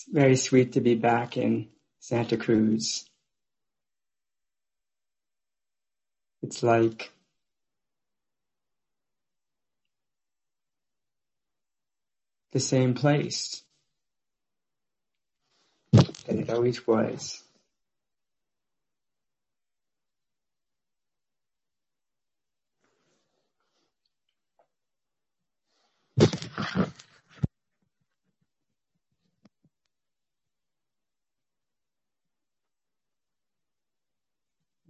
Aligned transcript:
It's 0.00 0.14
very 0.14 0.36
sweet 0.36 0.72
to 0.72 0.80
be 0.80 0.94
back 0.94 1.36
in 1.36 1.68
Santa 1.98 2.38
Cruz. 2.38 3.04
It's 6.42 6.62
like 6.62 7.12
the 12.52 12.60
same 12.60 12.94
place 12.94 13.62
that 15.92 16.30
it 16.30 16.48
always 16.48 16.86
was. 16.86 17.42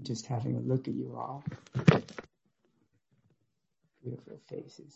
Just 0.03 0.27
having 0.27 0.57
a 0.57 0.61
look 0.61 0.89
at 0.89 0.95
you 0.95 1.15
all. 1.17 1.45
Beautiful 4.03 4.41
faces. 4.49 4.95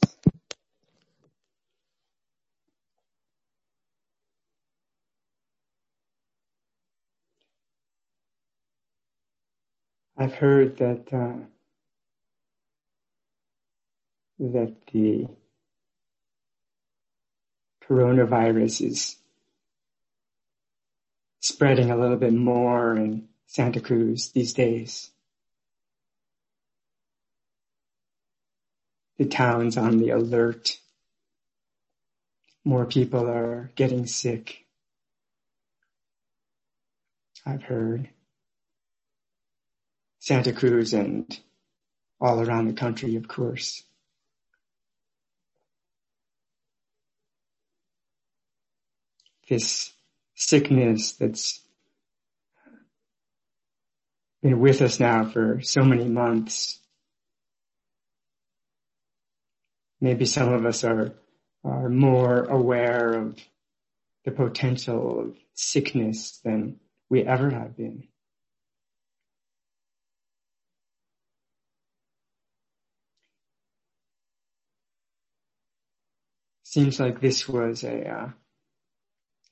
I've 10.17 10.35
heard 10.35 10.79
that 10.79 11.13
uh, 11.13 11.45
that 14.39 14.75
the 14.93 15.27
coronavirus 17.89 18.87
is 18.87 19.17
spreading 21.41 21.91
a 21.91 21.97
little 21.97 22.17
bit 22.17 22.33
more 22.33 22.97
in 22.97 23.29
Santa 23.55 23.81
Cruz 23.81 24.31
these 24.31 24.53
days. 24.53 25.13
The 29.17 29.27
town's 29.27 29.77
on 29.77 29.99
the 29.99 30.11
alert. 30.11 30.81
More 32.65 32.85
people 32.85 33.31
are 33.31 33.71
getting 33.77 34.07
sick. 34.07 34.65
I've 37.47 37.63
heard. 37.63 38.09
Santa 40.19 40.53
Cruz 40.53 40.93
and 40.93 41.39
all 42.21 42.41
around 42.41 42.67
the 42.67 42.73
country, 42.73 43.15
of 43.15 43.29
course. 43.29 43.85
This 49.49 49.93
sickness 50.35 51.13
that's 51.13 51.61
been 54.45 54.61
with 54.61 54.83
us 54.83 55.01
now 55.01 55.25
for 55.25 55.63
so 55.63 55.83
many 55.83 56.05
months. 56.05 56.79
Maybe 60.03 60.27
some 60.27 60.53
of 60.53 60.67
us 60.67 60.85
are, 60.85 61.15
are 61.65 61.89
more 61.89 62.45
aware 62.45 63.15
of 63.15 63.39
the 64.27 64.33
potential 64.33 65.21
of 65.21 65.37
sickness 65.55 66.41
than 66.45 66.79
we 67.09 67.23
ever 67.23 67.51
have 67.51 67.75
been. 67.77 68.09
seems 76.65 76.99
like 76.99 77.21
this 77.21 77.49
was 77.49 77.85
a 77.85 78.11
uh, 78.11 78.29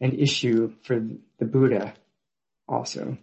an 0.00 0.18
issue 0.18 0.74
for 0.82 1.00
the 1.38 1.44
Buddha 1.44 1.94
also. 2.66 3.16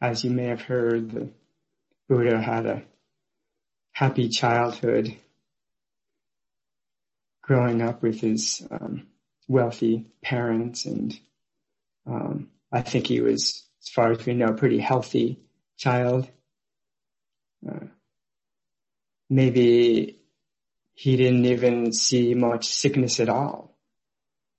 As 0.00 0.24
you 0.24 0.30
may 0.30 0.46
have 0.46 0.62
heard, 0.62 1.10
the 1.10 1.30
Buddha 2.08 2.40
had 2.40 2.66
a 2.66 2.82
happy 3.92 4.28
childhood 4.28 5.16
growing 7.42 7.80
up 7.80 8.02
with 8.02 8.20
his 8.20 8.66
um, 8.70 9.06
wealthy 9.48 10.06
parents 10.22 10.84
and 10.84 11.18
um, 12.06 12.48
I 12.70 12.82
think 12.82 13.06
he 13.06 13.20
was, 13.20 13.64
as 13.82 13.88
far 13.88 14.12
as 14.12 14.24
we 14.24 14.34
know, 14.34 14.46
a 14.46 14.54
pretty 14.54 14.78
healthy 14.78 15.40
child. 15.76 16.28
Uh, 17.68 17.86
maybe 19.28 20.18
he 20.94 21.16
didn't 21.16 21.46
even 21.46 21.92
see 21.92 22.34
much 22.34 22.66
sickness 22.66 23.20
at 23.20 23.28
all. 23.28 23.76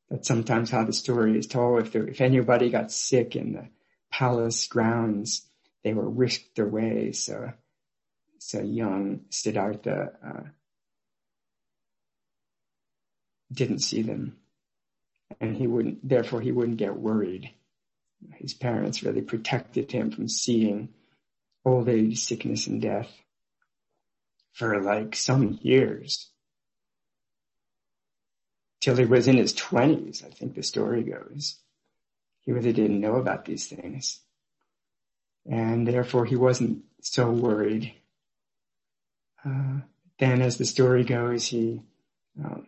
That's 0.10 0.28
sometimes 0.28 0.70
how 0.70 0.84
the 0.84 0.94
story 0.94 1.38
is 1.38 1.48
told. 1.48 1.82
If, 1.82 1.92
there, 1.92 2.08
if 2.08 2.22
anybody 2.22 2.70
got 2.70 2.92
sick 2.92 3.36
in 3.36 3.54
the 3.54 3.68
palace 4.12 4.68
grounds, 4.68 5.46
they 5.84 5.94
were 5.94 6.10
whisked 6.10 6.60
away. 6.60 7.12
So, 7.12 7.54
so 8.40 8.62
young 8.62 9.22
Siddhartha 9.30 10.12
uh, 10.26 10.44
didn't 13.52 13.80
see 13.80 14.02
them, 14.02 14.38
and 15.40 15.56
he 15.56 15.68
wouldn't. 15.68 16.08
Therefore, 16.08 16.42
he 16.42 16.52
wouldn't 16.52 16.78
get 16.78 16.98
worried. 16.98 17.52
His 18.36 18.54
parents 18.54 19.04
really 19.04 19.22
protected 19.22 19.92
him 19.92 20.12
from 20.12 20.28
seeing 20.28 20.90
old 21.64 21.88
age, 21.90 22.20
sickness, 22.20 22.68
and 22.68 22.82
death 22.82 23.12
for 24.54 24.82
like 24.82 25.16
some 25.16 25.60
years. 25.62 26.32
Till 28.82 28.96
he 28.96 29.06
was 29.06 29.28
in 29.28 29.38
his 29.38 29.54
twenties, 29.54 30.24
I 30.26 30.30
think 30.30 30.56
the 30.56 30.64
story 30.64 31.04
goes. 31.04 31.58
He 32.48 32.54
really 32.54 32.72
didn't 32.72 33.02
know 33.02 33.18
about 33.18 33.44
these 33.44 33.68
things. 33.68 34.22
And 35.46 35.86
therefore 35.86 36.24
he 36.24 36.38
wasn't 36.38 36.86
so 37.02 37.30
worried. 37.30 37.94
Uh, 39.46 39.82
then 40.18 40.42
as 40.42 40.56
the 40.56 40.64
story 40.64 41.04
goes, 41.04 41.46
he, 41.46 41.82
um, 42.42 42.68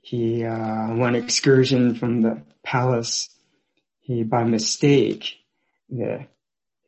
he, 0.00 0.42
uh, 0.42 0.94
one 0.94 1.14
excursion 1.14 1.96
from 1.96 2.22
the 2.22 2.40
palace, 2.64 3.28
he, 4.00 4.22
by 4.22 4.44
mistake, 4.44 5.34
the, 5.90 6.26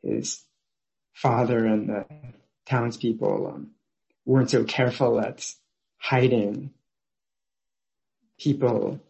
his 0.02 0.42
father 1.12 1.66
and 1.66 1.86
the 1.86 2.06
townspeople 2.64 3.52
um, 3.54 3.72
weren't 4.24 4.48
so 4.48 4.64
careful 4.64 5.20
at 5.20 5.52
hiding 5.98 6.70
people 8.38 9.02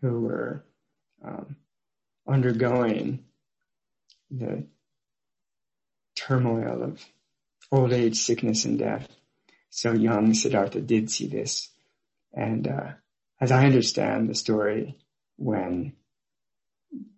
who 0.00 0.20
were 0.20 0.64
um, 1.24 1.56
undergoing 2.26 3.24
the 4.30 4.66
turmoil 6.14 6.82
of 6.82 7.04
old 7.70 7.92
age, 7.92 8.16
sickness, 8.16 8.64
and 8.64 8.78
death. 8.78 9.08
So 9.70 9.92
young 9.92 10.34
Siddhartha 10.34 10.80
did 10.80 11.10
see 11.10 11.26
this. 11.26 11.68
And 12.32 12.68
uh, 12.68 12.92
as 13.40 13.52
I 13.52 13.64
understand 13.64 14.28
the 14.28 14.34
story, 14.34 14.96
when 15.36 15.94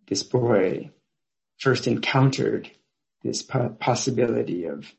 this 0.09 0.23
boy 0.23 0.91
first 1.59 1.87
encountered 1.87 2.71
this 3.23 3.43
possibility 3.43 4.65
of 4.65 4.93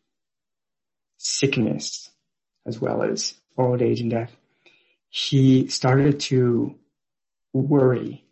sickness 1.17 2.09
as 2.65 2.79
well 2.79 3.03
as 3.03 3.33
old 3.57 3.81
age 3.81 4.01
and 4.01 4.11
death, 4.11 4.35
he 5.09 5.67
started 5.67 6.19
to 6.21 6.75
worry. 7.53 8.25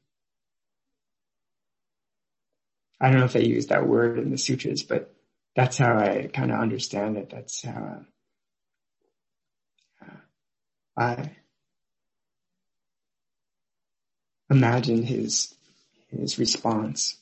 I 3.02 3.10
don't 3.10 3.20
know 3.20 3.26
if 3.26 3.34
they 3.34 3.46
use 3.46 3.68
that 3.68 3.88
word 3.88 4.20
in 4.20 4.32
the 4.32 4.38
sutras, 4.38 4.84
but 4.84 5.14
that's 5.56 5.78
how 5.78 5.98
I 5.98 6.30
kind 6.34 6.52
of 6.52 6.60
understand 6.60 7.18
it. 7.18 7.30
That's 7.30 7.64
how 7.64 8.06
uh, 10.06 10.16
I 10.98 11.32
imagine 14.50 15.04
his 15.04 15.54
his 16.10 16.40
response. 16.40 17.16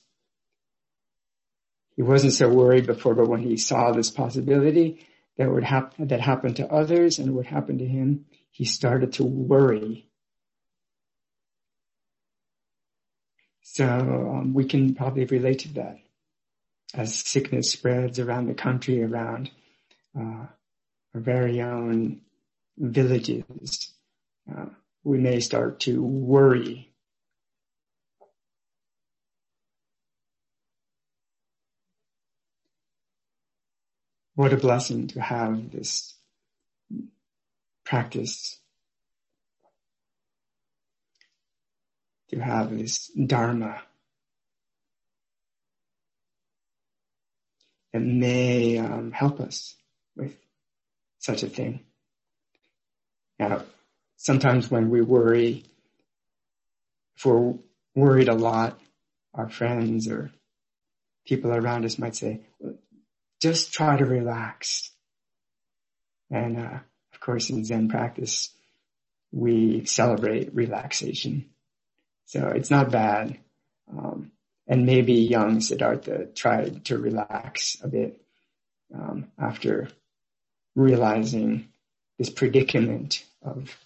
He 1.95 2.03
wasn't 2.03 2.33
so 2.33 2.47
worried 2.49 2.85
before, 2.85 3.15
but 3.15 3.27
when 3.27 3.41
he 3.41 3.57
saw 3.57 3.91
this 3.91 4.11
possibility 4.11 5.05
that 5.37 5.51
would 5.51 5.63
happen, 5.63 6.07
that 6.07 6.21
happened 6.21 6.57
to 6.57 6.71
others 6.71 7.19
and 7.19 7.35
would 7.35 7.47
happen 7.47 7.79
to 7.79 7.87
him, 7.87 8.25
he 8.51 8.65
started 8.65 9.13
to 9.13 9.23
worry. 9.23 10.06
So 13.69 13.85
um, 13.85 14.53
we 14.53 14.63
can 14.63 14.95
probably 14.95 15.25
relate 15.25 15.59
to 15.59 15.73
that 15.73 15.99
as 16.93 17.13
sickness 17.13 17.69
spreads 17.69 18.17
around 18.17 18.47
the 18.47 18.53
country, 18.53 19.03
around 19.03 19.51
uh, 20.17 20.47
our 21.13 21.21
very 21.21 21.61
own 21.61 22.21
villages. 22.77 23.91
Uh, 24.49 24.67
we 25.03 25.19
may 25.19 25.41
start 25.41 25.81
to 25.81 26.01
worry 26.01 26.89
what 34.33 34.53
a 34.53 34.57
blessing 34.57 35.07
to 35.07 35.21
have 35.21 35.71
this 35.71 36.15
practice 37.83 38.59
to 42.29 42.39
have 42.39 42.77
this 42.77 43.07
dharma 43.09 43.81
that 47.93 48.01
may 48.01 48.77
um, 48.77 49.11
help 49.11 49.39
us 49.39 49.75
with 50.15 50.35
such 51.19 51.43
a 51.43 51.49
thing. 51.49 51.81
Now, 53.39 53.63
sometimes 54.17 54.69
when 54.69 54.89
we 54.89 55.01
worry, 55.01 55.63
if 57.15 57.25
we're 57.25 57.55
worried 57.95 58.29
a 58.29 58.33
lot, 58.33 58.79
our 59.33 59.49
friends 59.49 60.07
or 60.07 60.31
people 61.25 61.53
around 61.53 61.85
us 61.85 61.99
might 61.99 62.15
say, 62.15 62.41
just 63.39 63.71
try 63.73 63.97
to 63.97 64.05
relax. 64.05 64.91
And, 66.29 66.57
uh, 66.57 66.79
of 67.13 67.19
course, 67.19 67.49
in 67.49 67.63
Zen 67.63 67.89
practice, 67.89 68.49
we 69.31 69.85
celebrate 69.85 70.55
relaxation. 70.55 71.49
So 72.27 72.49
it's 72.49 72.69
not 72.69 72.91
bad. 72.91 73.39
Um, 73.89 74.31
and 74.67 74.85
maybe 74.85 75.13
young 75.13 75.61
Siddhartha 75.61 76.27
tried 76.35 76.85
to 76.85 76.97
relax 76.97 77.77
a 77.81 77.87
bit 77.87 78.21
um, 78.93 79.31
after 79.39 79.87
realizing 80.75 81.69
this 82.19 82.29
predicament 82.29 83.23
of 83.41 83.77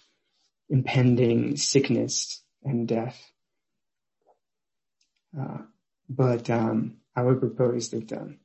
impending 0.68 1.56
sickness 1.56 2.42
and 2.64 2.88
death. 2.88 3.30
Uh, 5.38 5.58
but 6.08 6.50
um, 6.50 6.96
I 7.14 7.22
would 7.22 7.38
propose 7.38 7.90
that 7.90 8.12
um, 8.12 8.38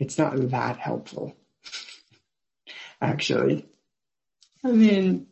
it's 0.00 0.18
not 0.18 0.36
that 0.50 0.78
helpful, 0.78 1.36
actually. 3.00 3.66
I 4.64 4.72
mean, 4.72 5.28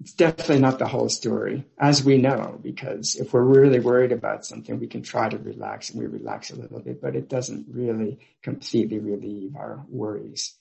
it's 0.00 0.12
definitely 0.12 0.60
not 0.60 0.78
the 0.78 0.86
whole 0.86 1.08
story, 1.08 1.64
as 1.78 2.04
we 2.04 2.18
know, 2.18 2.58
because 2.62 3.14
if 3.14 3.32
we're 3.32 3.42
really 3.42 3.80
worried 3.80 4.12
about 4.12 4.44
something, 4.44 4.78
we 4.78 4.86
can 4.86 5.02
try 5.02 5.28
to 5.28 5.38
relax 5.38 5.90
and 5.90 5.98
we 5.98 6.06
relax 6.06 6.50
a 6.50 6.56
little 6.56 6.80
bit, 6.80 7.00
but 7.00 7.16
it 7.16 7.28
doesn't 7.28 7.66
really 7.70 8.18
completely 8.42 8.98
relieve 8.98 9.56
our 9.56 9.84
worries. 9.88 10.54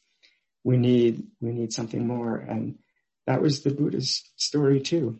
We 0.63 0.77
need, 0.77 1.27
we 1.41 1.51
need 1.51 1.73
something 1.73 2.07
more. 2.07 2.37
And 2.37 2.79
that 3.27 3.41
was 3.41 3.61
the 3.61 3.71
Buddha's 3.71 4.23
story 4.37 4.79
too. 4.79 5.19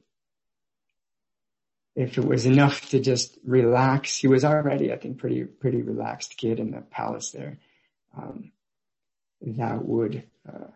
If 1.96 2.18
it 2.18 2.26
was 2.26 2.46
enough 2.46 2.90
to 2.90 3.00
just 3.00 3.38
relax, 3.46 4.18
he 4.18 4.28
was 4.28 4.46
already, 4.46 4.94
I 4.94 4.98
think, 4.98 5.18
pretty, 5.18 5.44
pretty 5.44 5.82
relaxed 5.82 6.38
kid 6.38 6.60
in 6.60 6.72
the 6.72 6.82
palace 6.82 7.32
there. 7.32 7.58
Um, 8.18 8.54
that 9.42 9.86
would, 9.86 10.24
uh, 10.48 10.68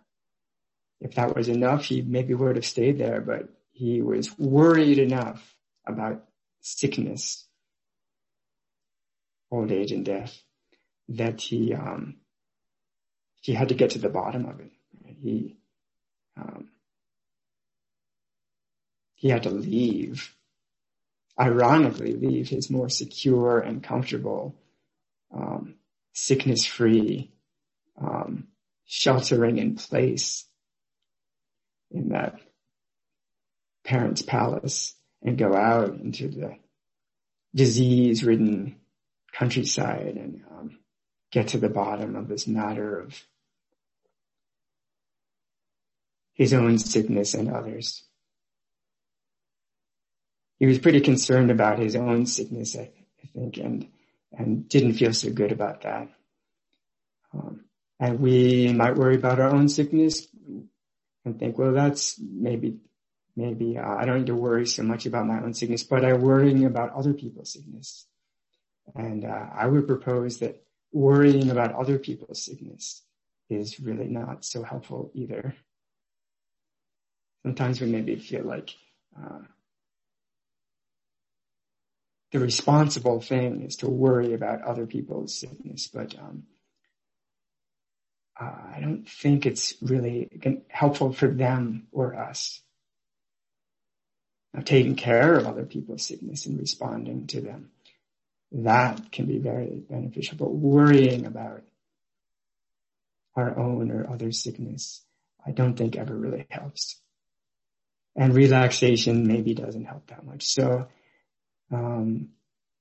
if 1.02 1.16
that 1.16 1.36
was 1.36 1.48
enough, 1.48 1.86
he 1.86 2.02
maybe 2.02 2.34
would 2.34 2.56
have 2.56 2.66
stayed 2.66 2.98
there, 2.98 3.22
but 3.22 3.50
he 3.72 4.02
was 4.02 4.38
worried 4.38 5.00
enough 5.00 5.56
about 5.86 6.26
sickness, 6.62 7.48
old 9.50 9.72
age 9.72 9.92
and 9.92 10.06
death 10.06 10.42
that 11.08 11.40
he, 11.40 11.74
um, 11.74 12.18
he 13.42 13.54
had 13.54 13.70
to 13.70 13.76
get 13.76 13.92
to 13.92 14.00
the 14.00 14.10
bottom 14.10 14.46
of 14.46 14.60
it. 14.60 14.72
He, 15.22 15.58
um, 16.38 16.70
he 19.16 19.30
had 19.30 19.44
to 19.44 19.50
leave, 19.50 20.36
ironically 21.40 22.14
leave 22.14 22.50
his 22.50 22.70
more 22.70 22.90
secure 22.90 23.60
and 23.60 23.82
comfortable, 23.82 24.56
um, 25.34 25.76
sickness 26.14 26.66
free, 26.66 27.32
um, 28.00 28.48
sheltering 28.86 29.58
in 29.58 29.76
place 29.76 30.49
in 31.92 32.10
that 32.10 32.40
parent's 33.84 34.22
palace 34.22 34.96
and 35.24 35.38
go 35.38 35.56
out 35.56 35.96
into 35.96 36.28
the 36.28 36.56
disease 37.56 38.24
ridden 38.24 38.76
countryside 39.32 40.16
and 40.16 40.44
um, 40.52 40.78
get 41.32 41.50
to 41.50 41.58
the 41.58 41.70
bottom 41.70 42.16
of 42.16 42.28
this 42.28 42.48
matter 42.48 43.00
of 43.00 43.24
his 46.34 46.54
own 46.54 46.78
sickness 46.78 47.34
and 47.34 47.50
others. 47.52 48.04
He 50.58 50.66
was 50.66 50.80
pretty 50.80 51.02
concerned 51.02 51.52
about 51.52 51.80
his 51.80 51.96
own 51.96 52.26
sickness, 52.26 52.76
I, 52.78 52.92
I 53.24 53.28
think, 53.34 53.58
and, 53.58 53.88
and 54.32 54.68
didn't 54.68 54.94
feel 54.94 55.14
so 55.14 55.32
good 55.32 55.52
about 55.52 55.82
that. 55.82 56.10
Um, 57.34 57.66
and 58.00 58.20
we 58.20 58.74
might 58.74 58.96
worry 58.96 59.16
about 59.16 59.40
our 59.40 59.50
own 59.50 59.70
sickness 59.70 60.28
and 61.26 61.40
think, 61.40 61.58
well, 61.58 61.74
that's 61.74 62.20
maybe, 62.20 62.78
maybe 63.36 63.78
uh, 63.78 63.96
I 63.96 64.06
don't 64.06 64.20
need 64.20 64.28
to 64.28 64.36
worry 64.36 64.66
so 64.66 64.84
much 64.84 65.06
about 65.06 65.28
my 65.28 65.42
own 65.42 65.54
sickness, 65.54 65.84
but 65.84 66.06
I'm 66.06 66.22
worrying 66.22 66.66
about 66.66 66.94
other 66.94 67.14
people's 67.14 67.54
sickness. 67.54 68.06
And 68.96 69.26
uh, 69.26 69.46
I 69.54 69.68
would 69.68 69.88
propose 69.88 70.40
that 70.40 70.64
worrying 70.92 71.50
about 71.50 71.76
other 71.76 72.00
people's 72.00 72.44
sickness 72.44 73.04
is 73.50 73.80
really 73.80 74.08
not 74.08 74.46
so 74.46 74.64
helpful 74.64 75.12
either. 75.14 75.56
Sometimes 77.44 77.80
we 77.82 77.88
maybe 77.88 78.16
feel 78.16 78.44
like 78.44 78.76
uh, 79.18 79.40
the 82.32 82.40
responsible 82.40 83.22
thing 83.22 83.64
is 83.64 83.78
to 83.78 83.90
worry 83.90 84.34
about 84.34 84.62
other 84.62 84.86
people's 84.86 85.34
sickness, 85.34 85.88
but 85.88 86.16
um, 86.20 86.44
uh, 88.40 88.52
I 88.76 88.80
don't 88.80 89.08
think 89.08 89.46
it's 89.46 89.74
really 89.82 90.30
helpful 90.70 91.12
for 91.12 91.28
them 91.28 91.88
or 91.92 92.16
us. 92.16 92.62
Now, 94.54 94.62
taking 94.62 94.96
care 94.96 95.36
of 95.36 95.46
other 95.46 95.66
people's 95.66 96.04
sickness 96.04 96.46
and 96.46 96.58
responding 96.58 97.28
to 97.28 97.42
them, 97.42 97.72
that 98.52 99.12
can 99.12 99.26
be 99.26 99.38
very 99.38 99.84
beneficial. 99.90 100.38
But 100.38 100.54
worrying 100.54 101.26
about 101.26 101.64
our 103.36 103.58
own 103.60 103.92
or 103.92 104.10
other 104.10 104.32
sickness, 104.32 105.02
I 105.46 105.52
don't 105.52 105.76
think 105.76 105.96
ever 105.96 106.16
really 106.16 106.48
helps. 106.50 107.00
And 108.16 108.34
relaxation 108.34 109.28
maybe 109.28 109.54
doesn't 109.54 109.86
help 109.86 110.08
that 110.08 110.26
much. 110.26 110.46
So, 110.46 110.88
um, 111.72 112.30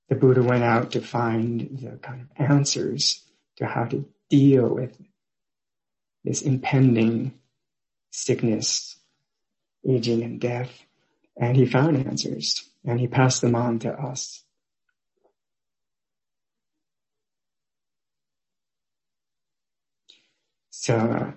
the 0.07 0.15
Buddha 0.15 0.41
went 0.41 0.63
out 0.63 0.93
to 0.93 1.01
find 1.01 1.79
the 1.81 1.97
kind 1.97 2.21
of 2.21 2.49
answers 2.49 3.23
to 3.57 3.67
how 3.67 3.85
to 3.85 4.05
deal 4.29 4.67
with 4.67 4.97
this 6.23 6.41
impending 6.41 7.33
sickness, 8.11 8.97
aging 9.87 10.23
and 10.23 10.39
death. 10.39 10.71
And 11.37 11.55
he 11.55 11.65
found 11.65 11.97
answers 12.05 12.69
and 12.85 12.99
he 12.99 13.07
passed 13.07 13.41
them 13.41 13.55
on 13.55 13.79
to 13.79 13.93
us. 13.93 14.43
So 20.69 21.33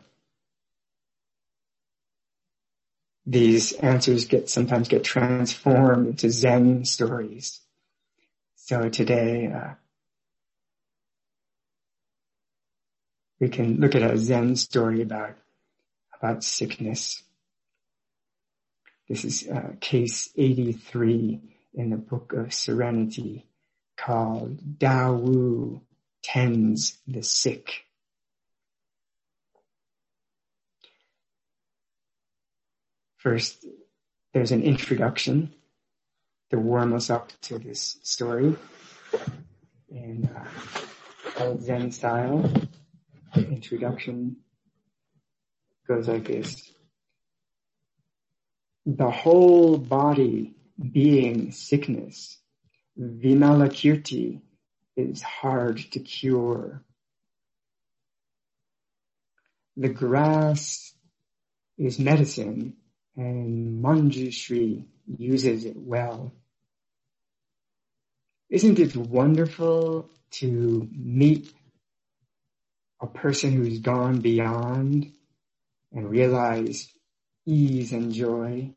these 3.26 3.72
answers 3.72 4.24
get 4.24 4.48
sometimes 4.48 4.88
get 4.88 5.04
transformed 5.04 6.08
into 6.08 6.30
Zen 6.30 6.84
stories. 6.84 7.60
So 8.56 8.88
today, 8.88 9.52
uh, 9.52 9.74
we 13.42 13.48
can 13.48 13.80
look 13.80 13.96
at 13.96 14.08
a 14.08 14.16
Zen 14.16 14.54
story 14.54 15.02
about, 15.02 15.34
about 16.16 16.44
sickness. 16.44 17.24
This 19.08 19.24
is 19.24 19.48
uh, 19.48 19.72
case 19.80 20.30
83 20.36 21.40
in 21.74 21.90
the 21.90 21.96
book 21.96 22.34
of 22.34 22.54
Serenity 22.54 23.48
called 23.96 24.78
Dao 24.78 25.20
Wu 25.20 25.82
Tends 26.22 26.98
the 27.08 27.24
Sick. 27.24 27.84
First, 33.16 33.66
there's 34.32 34.52
an 34.52 34.62
introduction 34.62 35.52
to 36.50 36.60
warm 36.60 36.92
us 36.92 37.10
up 37.10 37.32
to 37.42 37.58
this 37.58 37.98
story 38.04 38.54
in 39.90 40.30
uh, 41.36 41.56
Zen 41.58 41.90
style 41.90 42.48
introduction 43.62 44.36
goes 45.86 46.08
like 46.08 46.26
this. 46.26 46.72
The 48.86 49.10
whole 49.10 49.78
body 49.78 50.56
being 50.90 51.52
sickness, 51.52 52.38
vimalakirti, 52.98 54.40
is 54.96 55.22
hard 55.22 55.78
to 55.92 56.00
cure. 56.00 56.82
The 59.76 59.88
grass 59.90 60.92
is 61.78 62.00
medicine 62.00 62.74
and 63.16 63.82
Manjushri 63.82 64.86
uses 65.06 65.64
it 65.64 65.76
well. 65.76 66.32
Isn't 68.50 68.80
it 68.80 68.96
wonderful 68.96 70.10
to 70.32 70.88
meet 70.92 71.52
a 73.02 73.06
person 73.08 73.52
who's 73.52 73.80
gone 73.80 74.20
beyond 74.20 75.12
and 75.92 76.08
realized 76.08 76.88
ease 77.44 77.92
and 77.92 78.12
joy. 78.12 78.72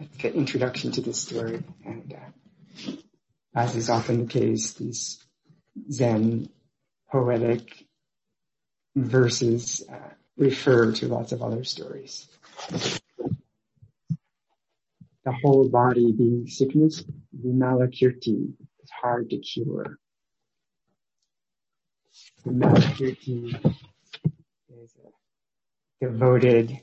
That's 0.00 0.16
the 0.16 0.34
introduction 0.34 0.92
to 0.92 1.02
this 1.02 1.20
story. 1.20 1.62
And 1.84 2.14
uh, 2.14 2.92
as 3.54 3.76
is 3.76 3.90
often 3.90 4.26
the 4.26 4.32
case, 4.32 4.72
these 4.72 5.22
Zen 5.92 6.48
poetic 7.12 7.84
verses 8.94 9.82
uh, 9.90 10.10
refer 10.38 10.92
to 10.92 11.08
lots 11.08 11.32
of 11.32 11.42
other 11.42 11.64
stories. 11.64 12.26
The 12.70 13.00
whole 15.42 15.68
body 15.68 16.12
being 16.12 16.46
sickness, 16.46 17.04
Vimalakirti, 17.38 18.54
is 18.82 18.90
hard 19.02 19.28
to 19.30 19.38
cure. 19.38 19.98
Vimalakirti 22.46 23.54
is 24.68 24.94
a 25.04 26.04
devoted 26.04 26.78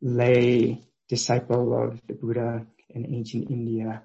lay 0.00 0.82
disciple 1.08 1.80
of 1.80 2.00
the 2.08 2.14
Buddha 2.14 2.66
in 2.90 3.14
ancient 3.14 3.48
India, 3.50 4.02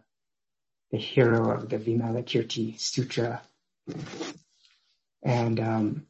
the 0.92 0.98
hero 0.98 1.52
of 1.52 1.70
the 1.70 1.78
Vimalakirti 1.80 2.80
Sutra. 2.80 3.42
And 5.24 5.60
um, 5.60 6.06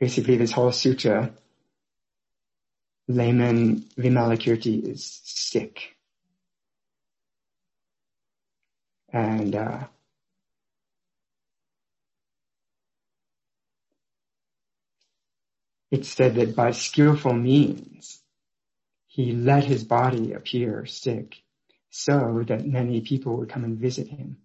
basically 0.00 0.36
this 0.36 0.52
whole 0.52 0.72
sutra, 0.72 1.30
layman 3.08 3.82
Vimalakirti 3.98 4.88
is 4.88 5.20
sick. 5.22 5.96
And 9.12 9.54
uh, 9.54 9.84
it 15.92 16.06
said 16.06 16.36
that 16.36 16.56
by 16.56 16.70
skillful 16.70 17.34
means, 17.34 18.22
he 19.06 19.32
let 19.32 19.62
his 19.64 19.84
body 19.84 20.32
appear 20.32 20.86
sick 20.86 21.36
so 21.90 22.42
that 22.48 22.66
many 22.66 23.02
people 23.02 23.36
would 23.36 23.50
come 23.50 23.62
and 23.62 23.78
visit 23.78 24.08
him. 24.08 24.38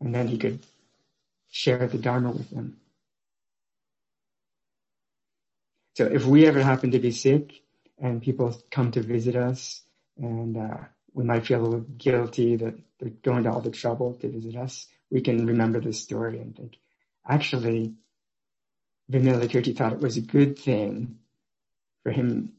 And 0.00 0.12
then 0.12 0.26
he 0.26 0.38
could 0.38 0.58
share 1.50 1.86
the 1.86 1.98
Dharma 1.98 2.32
with 2.32 2.50
them. 2.50 2.78
So 5.94 6.06
if 6.06 6.24
we 6.24 6.46
ever 6.46 6.62
happen 6.62 6.90
to 6.90 6.98
be 6.98 7.12
sick 7.12 7.62
and 7.96 8.20
people 8.20 8.60
come 8.72 8.90
to 8.92 9.02
visit 9.02 9.36
us 9.36 9.82
and 10.16 10.56
uh, 10.56 10.78
we 11.14 11.22
might 11.22 11.46
feel 11.46 11.60
a 11.60 11.62
little 11.62 11.80
guilty 11.80 12.56
that 12.56 12.74
they're 12.98 13.10
going 13.10 13.44
to 13.44 13.52
all 13.52 13.60
the 13.60 13.70
trouble 13.70 14.14
to 14.14 14.28
visit 14.28 14.56
us, 14.56 14.86
we 15.10 15.20
can 15.20 15.46
remember 15.46 15.80
this 15.80 16.00
story 16.02 16.40
and 16.40 16.56
think, 16.56 16.76
actually, 17.28 17.94
Vimalakirti 19.10 19.76
thought 19.76 19.92
it 19.92 20.00
was 20.00 20.16
a 20.16 20.22
good 20.22 20.58
thing 20.58 21.18
for 22.02 22.12
him 22.12 22.52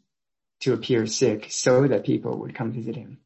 to 0.62 0.74
appear 0.74 1.08
sick 1.08 1.48
so 1.50 1.88
that 1.88 2.06
people 2.06 2.40
would 2.40 2.56
come 2.56 2.72
visit 2.72 2.96
him. 2.96 3.20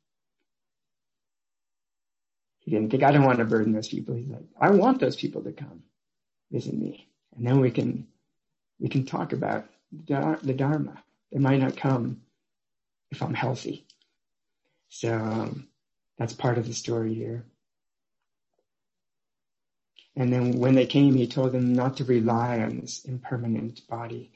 He 2.59 2.71
didn't 2.71 2.91
think, 2.91 3.03
I 3.03 3.11
don't 3.11 3.25
want 3.25 3.39
to 3.39 3.45
burden 3.45 3.73
those 3.73 3.89
people. 3.89 4.15
He's 4.15 4.27
like, 4.27 4.45
I 4.59 4.69
want 4.69 4.99
those 4.99 5.15
people 5.15 5.41
to 5.43 5.51
come 5.51 5.83
visit 6.51 6.73
me. 6.73 7.07
And 7.35 7.45
then 7.45 7.59
we 7.59 7.71
can, 7.71 8.07
we 8.79 8.87
can 8.87 9.05
talk 9.05 9.33
about 9.33 9.65
the 9.91 10.53
Dharma. 10.55 11.03
They 11.31 11.39
might 11.39 11.59
not 11.59 11.75
come 11.75 12.21
if 13.11 13.21
I'm 13.21 13.33
healthy. 13.33 13.85
So 14.89 15.13
um, 15.13 15.67
that's 16.17 16.33
part 16.33 16.57
of 16.57 16.67
the 16.67 16.73
story 16.73 17.13
here. 17.13 17.45
And 20.15 20.31
then 20.31 20.59
when 20.59 20.75
they 20.75 20.85
came, 20.85 21.15
he 21.15 21.27
told 21.27 21.53
them 21.53 21.73
not 21.73 21.97
to 21.97 22.03
rely 22.03 22.59
on 22.59 22.79
this 22.79 23.03
impermanent 23.03 23.87
body, 23.87 24.31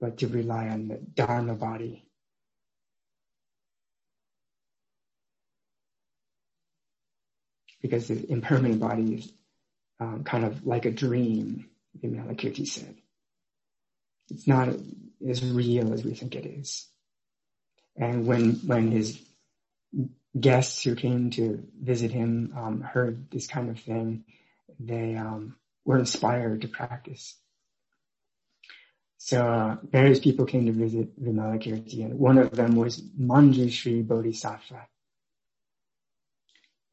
but 0.00 0.18
to 0.18 0.28
rely 0.28 0.68
on 0.68 0.88
the 0.88 0.96
Dharma 0.96 1.54
body. 1.54 2.04
Because 7.82 8.08
the 8.08 8.30
impermanent 8.30 8.80
body 8.80 9.14
is 9.14 9.32
um, 9.98 10.24
kind 10.24 10.44
of 10.44 10.66
like 10.66 10.84
a 10.84 10.90
dream, 10.90 11.68
Vimalakirti 12.00 12.66
said. 12.66 12.96
It's 14.30 14.46
not 14.46 14.68
as 15.26 15.44
real 15.44 15.92
as 15.92 16.04
we 16.04 16.14
think 16.14 16.34
it 16.34 16.46
is. 16.46 16.86
And 17.96 18.26
when, 18.26 18.54
when 18.66 18.90
his 18.90 19.20
guests 20.38 20.82
who 20.82 20.94
came 20.94 21.30
to 21.30 21.66
visit 21.80 22.10
him 22.10 22.52
um, 22.56 22.80
heard 22.80 23.30
this 23.30 23.46
kind 23.46 23.70
of 23.70 23.78
thing, 23.78 24.24
they 24.78 25.16
um, 25.16 25.56
were 25.84 25.98
inspired 25.98 26.62
to 26.62 26.68
practice. 26.68 27.36
So 29.18 29.44
uh, 29.44 29.76
various 29.82 30.20
people 30.20 30.46
came 30.46 30.66
to 30.66 30.72
visit 30.72 31.20
Vimalakirti, 31.20 32.04
and 32.04 32.18
one 32.18 32.38
of 32.38 32.52
them 32.52 32.76
was 32.76 33.00
Manjushri 33.00 34.06
Bodhisattva. 34.06 34.86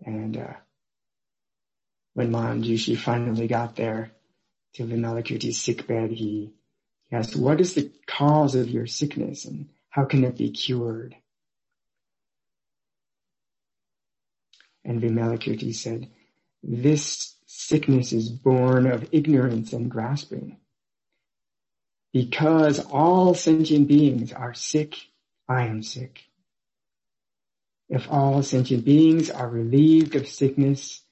And 0.06 0.38
uh, 0.38 0.54
when 2.14 2.32
Manjushri 2.32 2.98
finally 2.98 3.48
got 3.48 3.76
there 3.76 4.12
to 4.74 4.86
Vimalakirti's 4.86 5.60
sickbed, 5.62 6.12
he, 6.12 6.54
he 7.10 7.16
asked, 7.16 7.36
"What 7.36 7.62
is 7.62 7.76
the 7.76 7.92
cause 8.08 8.56
of 8.56 8.70
your 8.70 8.88
sickness, 8.88 9.46
and 9.46 9.70
how 9.90 10.06
can 10.06 10.24
it 10.24 10.38
be 10.38 10.52
cured?" 10.52 11.16
And 14.84 15.02
Vimalakirti 15.02 15.76
said, 15.76 16.10
"This 16.64 17.33
sickness 17.56 18.12
is 18.14 18.30
born 18.30 18.88
of 18.88 19.08
ignorance 19.12 19.74
and 19.74 19.90
grasping. 19.90 20.58
Because 22.12 22.80
all 22.80 23.36
sentient 23.36 23.88
beings 23.88 24.34
are 24.34 24.56
sick, 24.56 24.96
I 25.48 25.68
am 25.68 25.84
sick. 25.84 26.24
If 27.90 28.08
all 28.10 28.42
sentient 28.42 28.86
beings 28.86 29.30
are 29.30 29.48
relieved 29.48 30.16
of 30.16 30.28
sickness, 30.28 31.04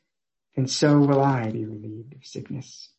then 0.55 0.67
so 0.67 0.99
will 0.99 1.21
I 1.21 1.51
be 1.51 1.65
relieved 1.65 2.15
of 2.15 2.25
sickness. 2.25 2.89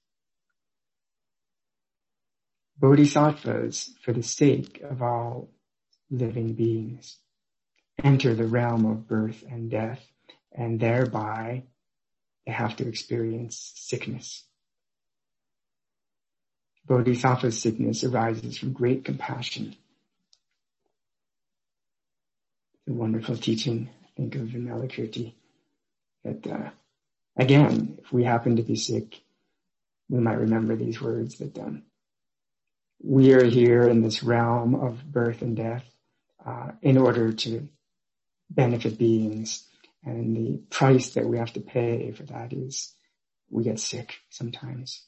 Bodhisattvas, 2.78 3.92
for 4.04 4.12
the 4.12 4.22
sake 4.22 4.80
of 4.82 5.02
all 5.02 5.50
living 6.11 6.54
beings, 6.54 7.18
enter 8.02 8.34
the 8.34 8.46
realm 8.46 8.87
of 8.87 9.08
birth 9.08 9.44
and 9.50 9.68
death, 9.70 10.04
and 10.52 10.78
thereby 10.78 11.64
they 12.46 12.52
have 12.52 12.76
to 12.76 12.88
experience 12.88 13.72
sickness. 13.75 14.44
Bodhisattva's 16.87 17.61
sickness 17.61 18.02
arises 18.02 18.58
from 18.58 18.72
great 18.72 19.04
compassion. 19.04 19.76
The 22.87 22.92
wonderful 22.92 23.37
teaching, 23.37 23.88
I 24.04 24.08
think, 24.16 24.34
of 24.34 24.49
Vimalakirti, 24.49 25.34
that, 26.25 26.46
uh, 26.46 26.70
again, 27.37 27.99
if 28.02 28.12
we 28.12 28.25
happen 28.25 28.56
to 28.56 28.62
be 28.62 28.75
sick, 28.75 29.20
we 30.08 30.18
might 30.18 30.40
remember 30.40 30.75
these 30.75 31.00
words 31.00 31.38
that, 31.38 31.56
um, 31.58 31.84
we 33.00 33.32
are 33.32 33.44
here 33.44 33.88
in 33.88 34.02
this 34.02 34.22
realm 34.22 34.75
of 34.75 35.04
birth 35.04 35.42
and 35.42 35.56
death, 35.56 35.84
uh, 36.44 36.72
in 36.82 36.99
order 36.99 37.32
to 37.32 37.68
benefit 38.50 38.99
beings 38.99 39.68
and 40.04 40.37
the 40.37 40.61
price 40.71 41.11
that 41.11 41.26
we 41.26 41.38
have 41.38 41.52
to 41.52 41.61
pay 41.61 42.11
for 42.12 42.25
that 42.25 42.52
is 42.52 42.94
we 43.50 43.64
get 43.64 43.78
sick 43.78 44.14
sometimes. 44.30 45.02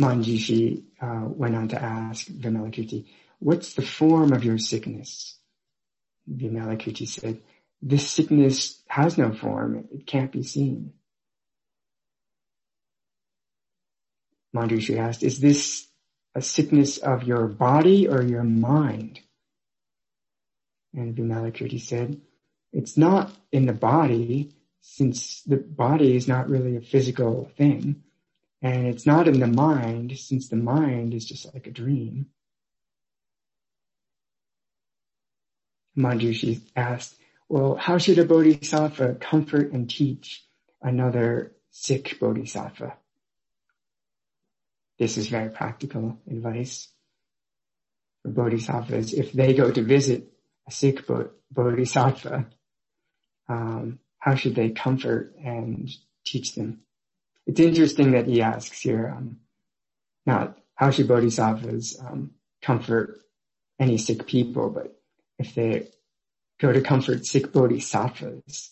Manjushri 0.00 0.84
uh, 1.00 1.26
went 1.26 1.54
on 1.54 1.68
to 1.68 1.80
ask 1.82 2.26
Vimalakirti, 2.26 3.06
what's 3.38 3.74
the 3.74 3.82
form 3.82 4.32
of 4.32 4.44
your 4.44 4.58
sickness? 4.58 5.38
Vimalakirti 6.30 7.06
said, 7.06 7.42
this 7.82 8.08
sickness 8.08 8.80
has 8.88 9.18
no 9.18 9.32
form. 9.32 9.88
It 9.92 10.06
can't 10.06 10.32
be 10.32 10.42
seen. 10.42 10.92
Manjushri 14.54 14.98
asked, 14.98 15.22
is 15.22 15.40
this 15.40 15.86
a 16.34 16.42
sickness 16.42 16.98
of 16.98 17.24
your 17.24 17.46
body 17.46 18.08
or 18.08 18.22
your 18.22 18.44
mind? 18.44 19.20
And 20.94 21.14
Vimalakirti 21.14 21.80
said, 21.80 22.20
it's 22.72 22.96
not 22.96 23.34
in 23.50 23.66
the 23.66 23.72
body 23.72 24.54
since 24.80 25.42
the 25.42 25.56
body 25.56 26.16
is 26.16 26.26
not 26.26 26.48
really 26.48 26.76
a 26.76 26.80
physical 26.80 27.50
thing. 27.56 28.02
And 28.60 28.86
it's 28.86 29.06
not 29.06 29.28
in 29.28 29.40
the 29.40 29.46
mind 29.46 30.18
since 30.18 30.48
the 30.48 30.56
mind 30.56 31.14
is 31.14 31.24
just 31.24 31.52
like 31.52 31.66
a 31.66 31.70
dream. 31.70 32.26
Manjushri 35.96 36.60
asked, 36.74 37.16
well, 37.48 37.74
how 37.76 37.98
should 37.98 38.18
a 38.18 38.24
bodhisattva 38.24 39.16
comfort 39.16 39.72
and 39.72 39.90
teach 39.90 40.44
another 40.80 41.52
sick 41.70 42.18
bodhisattva? 42.18 42.96
This 45.02 45.18
is 45.18 45.26
very 45.26 45.50
practical 45.50 46.20
advice 46.30 46.86
for 48.22 48.30
bodhisattvas. 48.30 49.12
If 49.12 49.32
they 49.32 49.52
go 49.52 49.68
to 49.68 49.82
visit 49.82 50.32
a 50.68 50.70
sick 50.70 51.04
bodhisattva, 51.50 52.46
um, 53.48 53.98
how 54.20 54.36
should 54.36 54.54
they 54.54 54.70
comfort 54.70 55.34
and 55.44 55.90
teach 56.24 56.54
them. 56.54 56.82
It's 57.48 57.58
interesting 57.58 58.12
that 58.12 58.28
he 58.28 58.42
asks 58.42 58.80
here, 58.80 59.12
um, 59.16 59.38
not 60.24 60.56
how 60.76 60.92
should 60.92 61.08
bodhisattvas 61.08 62.00
um, 62.00 62.34
comfort 62.62 63.22
any 63.80 63.98
sick 63.98 64.28
people, 64.28 64.70
but 64.70 64.96
if 65.36 65.56
they 65.56 65.88
go 66.60 66.72
to 66.72 66.80
comfort 66.80 67.26
sick 67.26 67.52
bodhisattvas, 67.52 68.70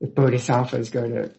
if 0.00 0.14
bodhisattvas 0.14 0.88
go 0.88 1.06
to 1.06 1.34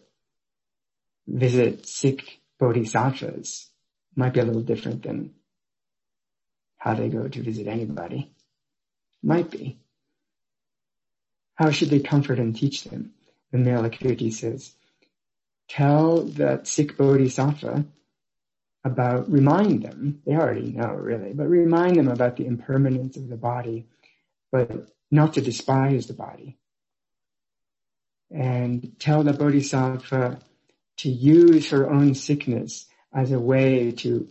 visit 1.26 1.88
sick 1.88 2.38
bodhisattvas, 2.62 3.68
might 4.14 4.34
be 4.34 4.38
a 4.38 4.44
little 4.44 4.62
different 4.62 5.02
than 5.02 5.32
how 6.78 6.94
they 6.94 7.08
go 7.08 7.26
to 7.26 7.42
visit 7.42 7.66
anybody. 7.66 8.32
Might 9.20 9.50
be. 9.50 9.80
How 11.56 11.70
should 11.72 11.90
they 11.90 11.98
comfort 11.98 12.38
and 12.38 12.54
teach 12.54 12.84
them? 12.84 13.14
The 13.50 13.58
Vimalakirti 13.58 14.32
says, 14.32 14.72
tell 15.68 16.22
that 16.40 16.68
sick 16.68 16.96
bodhisattva 16.96 17.84
about, 18.84 19.30
remind 19.30 19.82
them, 19.82 20.22
they 20.24 20.34
already 20.34 20.70
know 20.70 20.92
really, 20.92 21.32
but 21.32 21.48
remind 21.48 21.96
them 21.96 22.08
about 22.08 22.36
the 22.36 22.46
impermanence 22.46 23.16
of 23.16 23.28
the 23.28 23.36
body, 23.36 23.88
but 24.52 24.88
not 25.10 25.34
to 25.34 25.40
despise 25.40 26.06
the 26.06 26.14
body. 26.14 26.58
And 28.30 28.92
tell 29.00 29.24
the 29.24 29.32
bodhisattva 29.32 30.38
to 30.98 31.08
use 31.08 31.70
her 31.70 31.90
own 31.90 32.14
sickness 32.14 32.86
as 33.14 33.32
a 33.32 33.40
way 33.40 33.92
to 33.92 34.28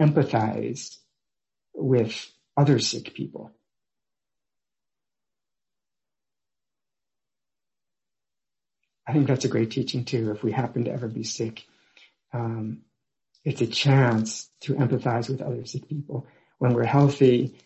empathize 0.00 0.96
with 1.74 2.30
other 2.56 2.78
sick 2.78 3.14
people. 3.14 3.52
I 9.06 9.12
think 9.12 9.26
that's 9.26 9.44
a 9.44 9.48
great 9.48 9.72
teaching 9.72 10.04
too. 10.04 10.30
If 10.30 10.42
we 10.42 10.52
happen 10.52 10.84
to 10.84 10.92
ever 10.92 11.08
be 11.08 11.24
sick, 11.24 11.64
um, 12.32 12.82
it's 13.44 13.60
a 13.60 13.66
chance 13.66 14.48
to 14.60 14.74
empathize 14.74 15.28
with 15.28 15.42
other 15.42 15.64
sick 15.64 15.88
people. 15.88 16.26
When 16.58 16.74
we're 16.74 16.84
healthy, 16.84 17.58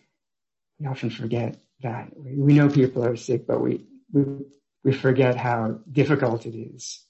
we 0.79 0.87
often 0.87 1.09
forget 1.09 1.57
that. 1.81 2.09
We, 2.15 2.53
know 2.53 2.69
people 2.69 3.05
are 3.05 3.15
sick, 3.15 3.45
but 3.45 3.61
we, 3.61 3.85
we, 4.11 4.23
we 4.83 4.93
forget 4.93 5.35
how 5.35 5.79
difficult 5.91 6.45
it 6.45 6.57
is. 6.57 7.05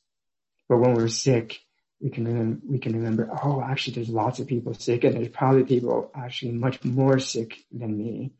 But 0.67 0.77
when 0.77 0.93
we're 0.93 1.07
sick, 1.07 1.59
we 2.01 2.09
can 2.09 2.25
remember, 2.25 2.61
we 2.67 2.79
can 2.79 2.93
remember, 2.93 3.29
oh, 3.43 3.61
actually 3.61 3.95
there's 3.95 4.09
lots 4.09 4.39
of 4.39 4.47
people 4.47 4.73
sick 4.73 5.03
and 5.03 5.15
there's 5.15 5.29
probably 5.29 5.63
people 5.63 6.11
actually 6.15 6.51
much 6.51 6.83
more 6.83 7.19
sick 7.19 7.57
than 7.71 7.97
me. 7.97 8.33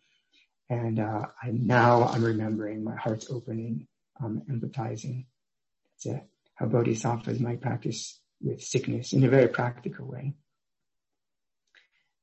And, 0.69 0.99
uh, 0.99 1.27
I, 1.41 1.51
now 1.51 2.03
I'm 2.03 2.23
remembering 2.23 2.83
my 2.83 2.95
heart's 2.95 3.29
opening, 3.29 3.87
um, 4.21 4.41
empathizing. 4.49 5.25
That's 6.03 6.17
it. 6.17 6.23
How 6.55 6.65
bodhisattvas 6.65 7.39
might 7.39 7.61
practice 7.61 8.19
with 8.41 8.63
sickness 8.63 9.13
in 9.13 9.23
a 9.23 9.29
very 9.29 9.47
practical 9.47 10.07
way. 10.07 10.33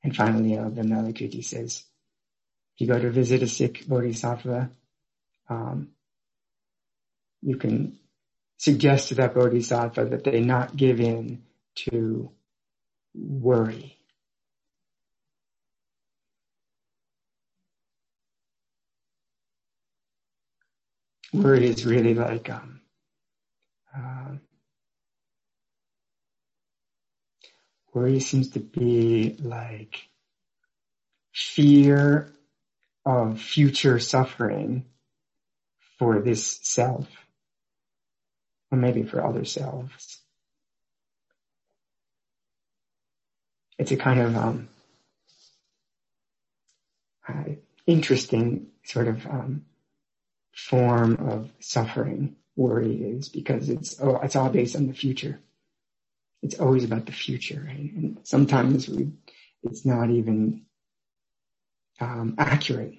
And 0.03 0.15
finally, 0.15 0.59
uh, 0.59 0.69
the 0.69 0.83
Vimalakirti 0.83 1.45
says, 1.45 1.85
if 2.75 2.81
you 2.81 2.87
go 2.87 2.99
to 2.99 3.11
visit 3.11 3.43
a 3.43 3.49
sick 3.49 3.87
bodhisattva, 3.87 4.71
um, 5.49 5.89
you 7.43 7.57
can 7.57 7.99
suggest 8.63 9.09
to 9.09 9.17
that 9.17 9.35
bodhisattva 9.35 10.05
that 10.05 10.23
they 10.23 10.41
not 10.41 10.77
give 10.77 11.01
in 11.01 11.43
to 11.75 12.31
worry. 13.13 13.99
Worry 21.33 21.67
is 21.67 21.85
really 21.85 22.15
like 22.15 22.51
um, 22.51 22.83
uh, 23.97 24.37
worry 27.93 28.21
seems 28.21 28.51
to 28.51 28.61
be 28.61 29.37
like 29.41 30.09
fear 31.33 32.33
of 33.05 33.41
future 33.41 33.99
suffering 33.99 34.85
for 35.99 36.21
this 36.21 36.61
self 36.63 37.09
or 38.73 38.79
maybe 38.79 39.03
for 39.03 39.25
other 39.25 39.45
selves. 39.45 40.19
It's 43.79 43.93
a 43.93 43.97
kind 43.97 44.21
of 44.21 44.37
um, 44.37 44.69
uh, 47.29 47.45
interesting 47.87 48.69
sort 48.85 49.09
of 49.09 49.27
um, 49.27 49.67
form 50.55 51.17
of 51.29 51.51
suffering 51.61 52.37
worry 52.57 52.95
is 52.95 53.29
because 53.29 53.69
it's 53.69 54.01
oh 54.01 54.17
it's 54.23 54.37
all 54.37 54.51
based 54.51 54.77
on 54.77 54.87
the 54.87 54.95
future. 54.95 55.39
It's 56.43 56.59
always 56.59 56.85
about 56.85 57.07
the 57.07 57.13
future, 57.13 57.63
right? 57.67 57.93
and 57.95 58.19
sometimes 58.25 58.89
we 58.89 59.13
it's 59.63 59.85
not 59.85 60.11
even 60.11 60.63
um, 62.01 62.35
accurate. 62.39 62.99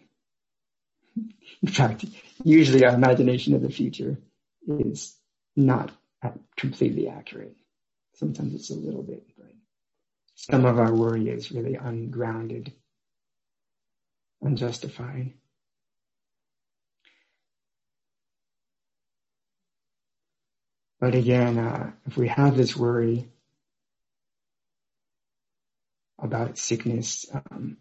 In 1.62 1.70
fact, 1.70 2.06
usually 2.44 2.86
our 2.86 2.94
imagination 2.94 3.54
of 3.54 3.62
the 3.62 3.70
future 3.70 4.18
is 4.68 5.16
not 5.56 5.92
completely 6.58 7.10
accurate. 7.10 7.56
Sometimes 8.16 8.54
it's 8.54 8.70
a 8.70 8.76
little 8.76 9.04
bit, 9.04 9.26
but 9.38 9.52
some 10.36 10.66
of 10.66 10.80
our 10.80 10.94
worry 10.94 11.30
is 11.30 11.52
really 11.52 11.76
ungrounded, 11.76 12.74
unjustified. 14.42 15.34
But 21.00 21.16
again, 21.16 21.58
uh, 21.58 21.92
if 22.06 22.16
we 22.16 22.30
have 22.30 22.56
this 22.56 22.78
worry 22.78 23.30
about 26.18 26.58
sickness, 26.58 27.26
um, 27.34 27.78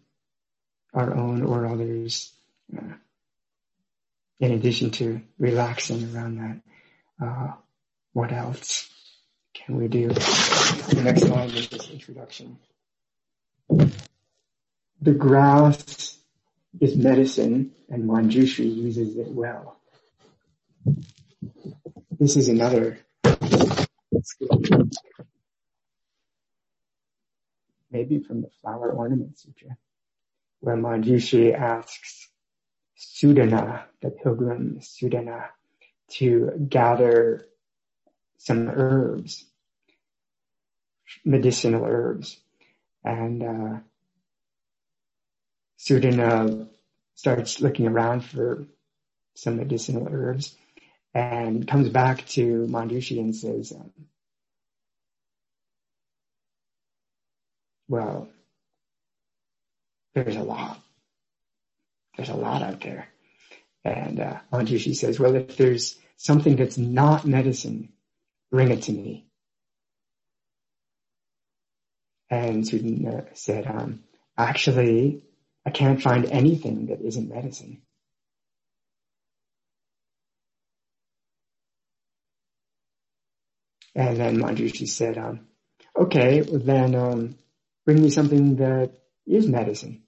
our 0.93 1.15
own 1.15 1.41
or 1.43 1.65
others, 1.65 2.33
uh, 2.77 2.95
in 4.41 4.51
addition 4.51 4.91
to 4.91 5.21
relaxing 5.39 6.13
around 6.13 6.37
that, 6.37 7.25
uh, 7.25 7.53
what 8.13 8.31
else 8.31 8.89
can 9.53 9.75
we 9.75 9.87
do? 9.87 10.09
The 10.09 11.01
next 11.03 11.23
slide 11.23 11.51
is 11.51 11.67
this 11.69 11.89
introduction. 11.89 12.57
The 15.01 15.13
grass 15.13 16.17
is 16.79 16.95
medicine 16.95 17.71
and 17.89 18.09
Manjushri 18.09 18.73
uses 18.73 19.17
it 19.17 19.31
well. 19.31 19.79
This 22.19 22.37
is 22.37 22.49
another 22.49 22.99
maybe 27.91 28.19
from 28.19 28.41
the 28.41 28.49
Flower 28.61 28.91
Ornament 28.91 29.37
Sutra, 29.37 29.77
where 30.59 30.75
Manjushri 30.75 31.53
asks 31.53 32.27
Sudana, 32.97 33.83
the 34.01 34.09
pilgrim 34.09 34.79
Sudana, 34.81 35.49
to 36.09 36.51
gather 36.69 37.47
some 38.43 38.67
herbs, 38.67 39.45
medicinal 41.23 41.85
herbs. 41.85 42.37
And 43.01 43.41
uh, 43.41 43.79
Sudana 45.79 46.67
starts 47.15 47.61
looking 47.61 47.87
around 47.87 48.25
for 48.25 48.65
some 49.35 49.55
medicinal 49.55 50.09
herbs 50.11 50.55
and 51.13 51.65
comes 51.65 51.87
back 51.87 52.25
to 52.27 52.67
Manjushri 52.69 53.19
and 53.19 53.33
says, 53.33 53.71
um, 53.71 53.91
well, 57.87 58.27
there's 60.15 60.35
a 60.35 60.43
lot. 60.43 60.81
There's 62.17 62.29
a 62.29 62.35
lot 62.35 62.61
out 62.61 62.81
there. 62.81 63.07
And 63.85 64.19
uh, 64.19 64.39
says, 64.75 65.17
well, 65.17 65.35
if 65.35 65.55
there's 65.55 65.97
something 66.17 66.57
that's 66.57 66.77
not 66.77 67.25
medicine, 67.25 67.93
bring 68.53 68.69
it 68.69 68.83
to 68.83 68.91
me. 68.91 69.25
And 72.29 72.63
Sudana 72.63 73.35
said, 73.35 73.65
um, 73.65 74.03
actually, 74.37 75.23
I 75.65 75.71
can't 75.71 75.99
find 75.99 76.25
anything 76.25 76.85
that 76.87 77.01
isn't 77.01 77.29
medicine. 77.29 77.81
And 83.95 84.17
then 84.17 84.37
Manjushri 84.37 84.87
said, 84.87 85.17
um, 85.17 85.47
okay, 85.97 86.41
then 86.41 86.93
um, 86.93 87.35
bring 87.87 88.03
me 88.03 88.11
something 88.11 88.57
that 88.57 88.91
is 89.25 89.47
medicine. 89.47 90.03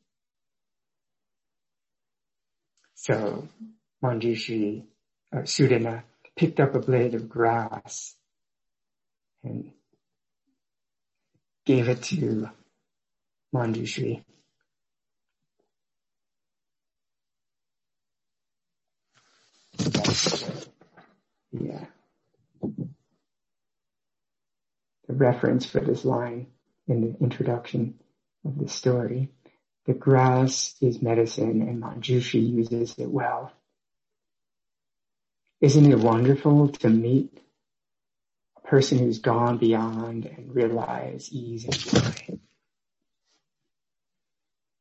So 2.94 3.48
Manjushri, 4.04 4.84
uh, 5.34 5.40
Sudana 5.40 6.04
picked 6.38 6.60
up 6.60 6.76
a 6.76 6.80
blade 6.80 7.16
of 7.16 7.28
grass 7.28 8.16
and 9.46 9.72
gave 11.66 11.88
it 11.88 12.04
to 12.04 12.50
Manjushri. 13.54 14.24
Yeah. 21.52 21.86
The 25.08 25.14
reference 25.14 25.66
for 25.66 25.80
this 25.80 26.04
line 26.04 26.48
in 26.88 27.02
the 27.02 27.16
introduction 27.24 28.00
of 28.44 28.58
the 28.58 28.68
story. 28.68 29.30
The 29.86 29.94
grass 29.94 30.76
is 30.82 31.02
medicine 31.02 31.62
and 31.62 31.82
Manjushri 31.82 32.42
uses 32.42 32.96
it 32.98 33.10
well. 33.10 33.52
Isn't 35.62 35.92
it 35.92 36.00
wonderful 36.00 36.70
to 36.70 36.90
meet 36.90 37.40
person 38.66 38.98
who's 38.98 39.20
gone 39.20 39.58
beyond 39.58 40.26
and 40.26 40.54
realized 40.54 41.32
ease 41.32 41.66
and 41.66 41.74
joy? 41.74 42.40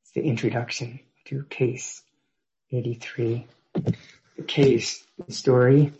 It's 0.03 0.13
the 0.15 0.23
introduction 0.23 1.01
to 1.27 1.45
case 1.45 2.03
83. 2.71 3.47
The 4.37 4.43
case, 4.47 5.05
the 5.27 5.33
story 5.33 5.93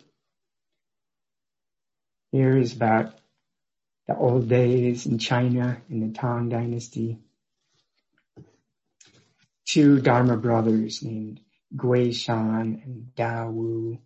here 2.31 2.57
is 2.57 2.75
about 2.75 3.13
the 4.07 4.17
old 4.17 4.49
days 4.49 5.05
in 5.05 5.19
China 5.19 5.81
in 5.89 6.01
the 6.01 6.17
Tang 6.17 6.49
Dynasty. 6.49 7.19
Two 9.65 9.99
Dharma 9.99 10.37
brothers 10.37 11.01
named 11.01 11.39
Gui 11.75 12.11
Shan 12.11 12.81
and 12.83 13.11
Dao 13.15 13.51
Wu. 13.51 13.99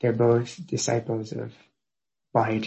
They're 0.00 0.12
both 0.12 0.66
disciples 0.66 1.32
of 1.32 1.52
Bai 2.34 2.58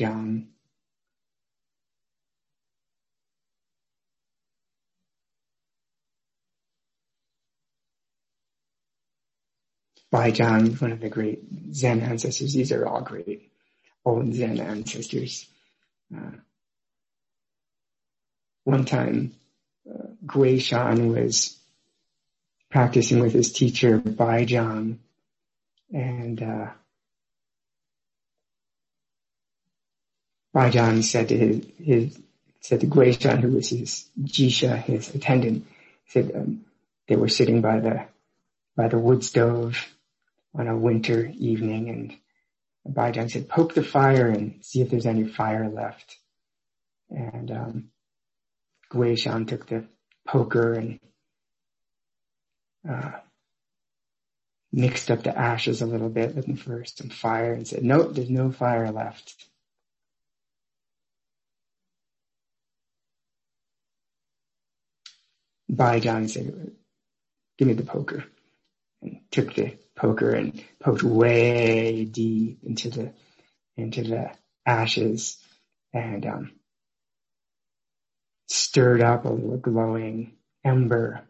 Zhang, 10.31 10.79
one 10.81 10.93
of 10.93 11.01
the 11.01 11.09
great 11.09 11.41
Zen 11.73 11.99
ancestors. 11.99 12.53
These 12.53 12.71
are 12.71 12.87
all 12.87 13.01
great 13.01 13.51
old 14.05 14.33
Zen 14.33 14.59
ancestors. 14.61 15.45
Uh, 16.15 16.31
one 18.63 18.85
time, 18.85 19.33
uh, 19.89 20.07
Gui 20.25 20.59
Shan 20.59 21.11
was 21.11 21.57
practicing 22.69 23.19
with 23.19 23.33
his 23.33 23.51
teacher 23.51 23.97
Bai 23.97 24.45
Zhang, 24.45 24.99
and 25.93 26.41
uh, 26.41 26.67
Zhang 30.69 31.03
said 31.03 31.29
to 31.29 31.37
his, 31.37 31.65
his 31.77 32.19
said 32.61 32.81
to 32.81 32.87
Gui 32.87 33.13
Shan, 33.13 33.41
who 33.41 33.51
was 33.51 33.69
his 33.69 34.09
jisha, 34.21 34.77
his 34.77 35.13
attendant, 35.13 35.65
said 36.07 36.31
um, 36.35 36.65
they 37.07 37.15
were 37.15 37.29
sitting 37.29 37.61
by 37.61 37.79
the 37.79 38.05
by 38.75 38.87
the 38.87 38.99
wood 38.99 39.23
stove 39.23 39.85
on 40.53 40.67
a 40.67 40.77
winter 40.77 41.31
evening, 41.37 41.89
and 41.89 42.15
Bai 42.85 43.11
Zhang 43.11 43.29
said, 43.29 43.49
poke 43.49 43.73
the 43.73 43.83
fire 43.83 44.27
and 44.27 44.63
see 44.63 44.81
if 44.81 44.89
there's 44.89 45.05
any 45.05 45.27
fire 45.27 45.69
left. 45.69 46.17
And 47.09 47.51
um, 47.51 47.89
Guishan 48.91 49.47
took 49.47 49.67
the 49.67 49.85
poker 50.25 50.73
and 50.73 50.99
uh, 52.89 53.11
mixed 54.71 55.11
up 55.11 55.23
the 55.23 55.37
ashes 55.37 55.81
a 55.81 55.85
little 55.85 56.09
bit, 56.09 56.35
looking 56.35 56.55
for 56.57 56.83
some 56.85 57.09
fire, 57.09 57.53
and 57.53 57.67
said, 57.67 57.83
nope, 57.83 58.13
there's 58.13 58.29
no 58.29 58.51
fire 58.51 58.91
left. 58.91 59.47
Bai 65.69 65.99
Zhang 65.99 66.29
said, 66.29 66.71
give 67.57 67.67
me 67.67 67.73
the 67.73 67.83
poker, 67.83 68.23
and 69.01 69.19
took 69.31 69.53
the 69.53 69.77
poker 69.95 70.31
and 70.31 70.63
poked 70.79 71.03
way 71.03 72.05
deep 72.05 72.59
into 72.63 72.89
the 72.89 73.13
into 73.75 74.03
the 74.03 74.31
ashes 74.65 75.37
and 75.93 76.25
um, 76.25 76.51
stirred 78.47 79.01
up 79.01 79.25
a 79.25 79.29
little 79.29 79.57
glowing 79.57 80.33
ember. 80.63 81.21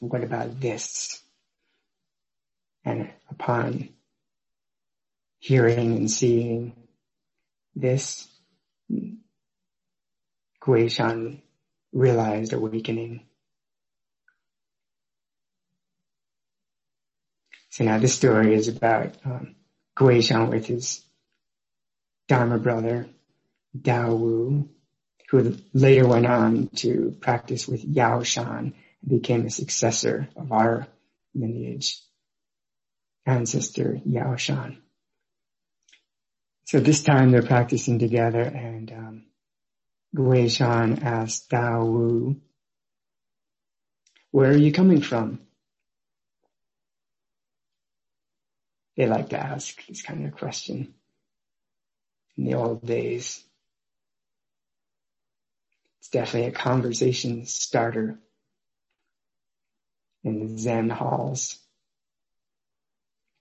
What 0.00 0.24
about 0.24 0.60
this? 0.60 1.22
And 2.84 3.10
upon 3.30 3.90
hearing 5.42 5.96
and 5.96 6.08
seeing 6.08 6.72
this, 7.74 8.28
Gui 10.60 10.88
Shan 10.88 11.42
realized 11.92 12.52
awakening. 12.52 13.26
So 17.70 17.82
now 17.82 17.98
this 17.98 18.14
story 18.14 18.54
is 18.54 18.68
about 18.68 19.16
um, 19.24 19.56
Gui 19.96 20.22
Shan 20.22 20.48
with 20.48 20.66
his 20.66 21.04
Dharma 22.28 22.58
brother, 22.58 23.08
Dao 23.76 24.16
Wu, 24.16 24.68
who 25.30 25.56
later 25.74 26.06
went 26.06 26.26
on 26.26 26.68
to 26.76 27.16
practice 27.20 27.66
with 27.66 27.84
Yao 27.84 28.22
Shan 28.22 28.74
and 29.02 29.10
became 29.10 29.44
a 29.46 29.50
successor 29.50 30.28
of 30.36 30.52
our 30.52 30.86
lineage 31.34 31.98
ancestor 33.26 33.98
Yao 34.04 34.36
Shan. 34.36 34.81
So 36.64 36.80
this 36.80 37.02
time 37.02 37.30
they're 37.30 37.42
practicing 37.42 37.98
together 37.98 38.42
and 38.42 38.90
um, 38.92 39.24
Gui 40.14 40.48
asked 40.60 41.50
Dao 41.50 41.86
Wu, 41.86 42.40
where 44.30 44.50
are 44.50 44.56
you 44.56 44.72
coming 44.72 45.02
from? 45.02 45.40
They 48.96 49.06
like 49.06 49.30
to 49.30 49.38
ask 49.38 49.86
this 49.86 50.02
kind 50.02 50.26
of 50.26 50.36
question 50.36 50.94
in 52.36 52.44
the 52.44 52.54
old 52.54 52.84
days. 52.84 53.42
It's 56.00 56.08
definitely 56.08 56.48
a 56.48 56.52
conversation 56.52 57.46
starter 57.46 58.18
in 60.24 60.40
the 60.40 60.58
Zen 60.58 60.90
halls. 60.90 61.58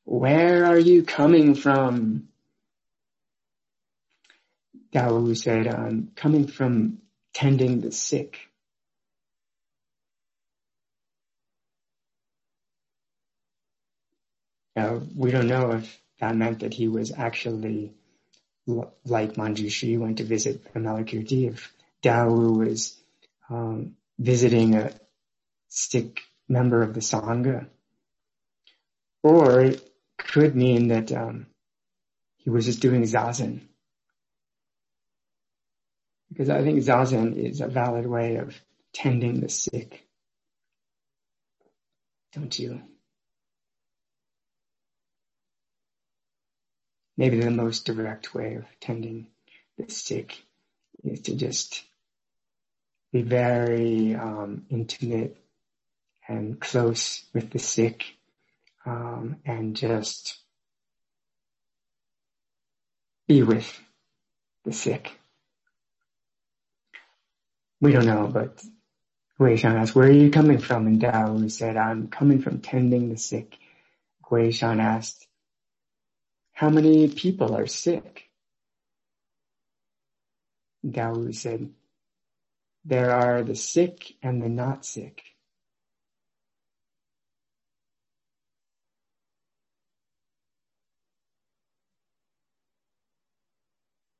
Where 0.03 0.65
are 0.65 0.79
you 0.79 1.03
coming 1.03 1.55
from? 1.55 2.30
Dao 4.93 5.35
said, 5.37 6.07
coming 6.15 6.47
from 6.47 6.99
tending 7.33 7.81
the 7.81 7.91
sick. 7.91 8.37
Now, 14.75 15.01
we 15.15 15.31
don't 15.31 15.47
know 15.47 15.71
if 15.71 16.01
that 16.19 16.35
meant 16.35 16.59
that 16.59 16.73
he 16.73 16.87
was 16.87 17.11
actually 17.11 17.93
like 18.65 19.33
Manjushri 19.33 19.97
went 19.97 20.17
to 20.17 20.23
visit 20.23 20.73
Vimalakirti, 20.73 21.49
if 21.49 21.73
Dao 22.03 22.57
was 22.57 22.97
um, 23.49 23.95
visiting 24.17 24.75
a 24.75 24.91
sick 25.67 26.21
member 26.47 26.83
of 26.83 26.93
the 26.93 26.99
Sangha. 26.99 27.67
Or 29.23 29.61
it 29.61 29.89
could 30.17 30.55
mean 30.55 30.89
that 30.89 31.11
um, 31.11 31.47
he 32.37 32.49
was 32.49 32.65
just 32.65 32.81
doing 32.81 33.03
zazen 33.03 33.61
because 36.31 36.49
I 36.49 36.63
think 36.63 36.79
zazen 36.79 37.35
is 37.35 37.59
a 37.59 37.67
valid 37.67 38.07
way 38.07 38.37
of 38.37 38.55
tending 38.93 39.41
the 39.41 39.49
sick. 39.49 40.07
Don't 42.33 42.57
you? 42.57 42.81
Maybe 47.17 47.41
the 47.41 47.51
most 47.51 47.85
direct 47.85 48.33
way 48.33 48.55
of 48.55 48.65
tending 48.79 49.27
the 49.77 49.91
sick 49.91 50.41
is 51.03 51.21
to 51.21 51.35
just 51.35 51.83
be 53.11 53.21
very 53.21 54.15
um, 54.15 54.65
intimate 54.69 55.37
and 56.27 56.59
close 56.61 57.25
with 57.33 57.49
the 57.51 57.59
sick 57.59 58.05
um, 58.85 59.37
and 59.45 59.75
just 59.75 60.37
be 63.27 63.43
with 63.43 63.79
the 64.63 64.71
sick 64.71 65.11
we 67.81 67.91
don't 67.91 68.05
know, 68.05 68.29
but 68.31 68.63
Gui 69.39 69.57
Shan 69.57 69.75
asked, 69.75 69.95
where 69.95 70.07
are 70.07 70.11
you 70.11 70.29
coming 70.29 70.59
from? 70.59 70.85
And 70.85 71.01
Dao 71.01 71.49
said, 71.51 71.75
I'm 71.75 72.07
coming 72.07 72.39
from 72.39 72.61
tending 72.61 73.09
the 73.09 73.17
sick. 73.17 73.57
Gui 74.29 74.51
Shan 74.51 74.79
asked, 74.79 75.27
how 76.53 76.69
many 76.69 77.07
people 77.07 77.55
are 77.55 77.65
sick? 77.65 78.29
Dao 80.85 81.33
said, 81.33 81.71
there 82.85 83.11
are 83.11 83.41
the 83.41 83.55
sick 83.55 84.13
and 84.21 84.41
the 84.41 84.49
not 84.49 84.85
sick. 84.85 85.23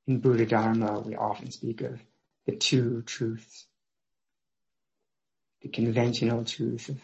In 0.07 0.19
Buddha 0.19 0.47
Dharma, 0.47 0.99
we 0.99 1.15
often 1.15 1.51
speak 1.51 1.81
of 1.81 2.01
the 2.45 2.55
two 2.55 3.03
truths. 3.03 3.65
The 5.61 5.69
conventional 5.69 6.43
truth 6.43 6.89
of 6.89 6.99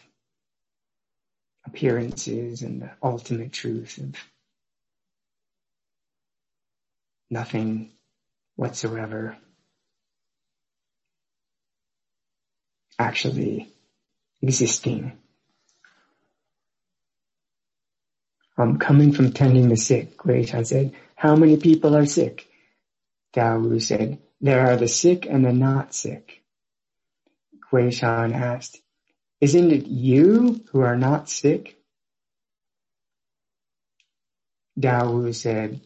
appearances 1.64 2.62
and 2.62 2.82
the 2.82 2.90
ultimate 3.02 3.52
truth 3.52 3.98
of 3.98 4.14
nothing 7.30 7.92
whatsoever 8.56 9.36
actually 12.98 13.72
existing. 14.42 15.12
I'm 18.56 18.78
coming 18.78 19.12
from 19.12 19.32
tending 19.32 19.68
the 19.68 19.76
sick. 19.76 20.16
Guishan 20.16 20.66
said, 20.66 20.92
how 21.14 21.36
many 21.36 21.58
people 21.58 21.96
are 21.96 22.06
sick? 22.06 22.48
Dawu 23.34 23.80
said, 23.80 24.18
there 24.40 24.66
are 24.66 24.76
the 24.76 24.88
sick 24.88 25.26
and 25.26 25.44
the 25.44 25.52
not 25.52 25.94
sick. 25.94 26.42
Guishan 27.70 28.34
asked, 28.34 28.80
isn't 29.40 29.70
it 29.70 29.86
you 29.86 30.64
who 30.70 30.80
are 30.80 30.96
not 30.96 31.28
sick? 31.28 31.76
Dao 34.78 35.12
Wu 35.12 35.32
said, 35.32 35.80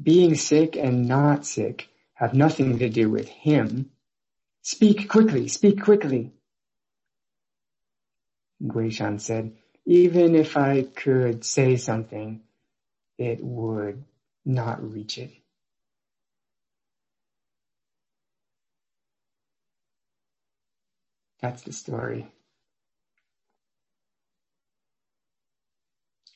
being 0.00 0.34
sick 0.34 0.76
and 0.76 1.06
not 1.06 1.46
sick 1.46 1.88
have 2.14 2.34
nothing 2.34 2.78
to 2.78 2.88
do 2.88 3.10
with 3.10 3.28
him. 3.28 3.90
Speak 4.62 5.08
quickly, 5.08 5.48
speak 5.48 5.82
quickly. 5.82 6.32
Guishan 8.62 9.20
said, 9.20 9.52
even 9.86 10.34
if 10.34 10.56
I 10.56 10.82
could 10.82 11.44
say 11.44 11.76
something, 11.76 12.40
it 13.18 13.44
would 13.44 14.04
not 14.44 14.82
reach 14.82 15.18
it. 15.18 15.32
That's 21.44 21.60
the 21.60 21.74
story. 21.74 22.26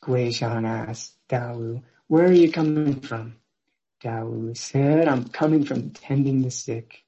Guishan 0.05 0.67
asked 0.67 1.15
Dawu, 1.31 1.83
where 2.09 2.27
are 2.27 2.33
you 2.33 2.53
coming 2.53 3.01
from? 3.01 3.37
Dawu 4.05 4.55
said, 4.55 5.09
I'm 5.09 5.25
coming 5.25 5.65
from 5.65 5.93
tending 5.93 6.43
the 6.43 6.51
sick. 6.51 7.05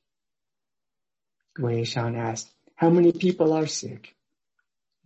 Guishan 1.58 2.16
asked, 2.16 2.48
how 2.74 2.88
many 2.88 3.12
people 3.12 3.52
are 3.52 3.66
sick? 3.66 4.14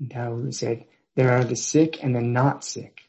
Dawu 0.01 0.55
said, 0.55 0.85
there 1.17 1.33
are 1.33 1.43
the 1.43 1.57
sick 1.57 1.99
and 2.01 2.15
the 2.15 2.23
not 2.23 2.65
sick. 2.65 3.01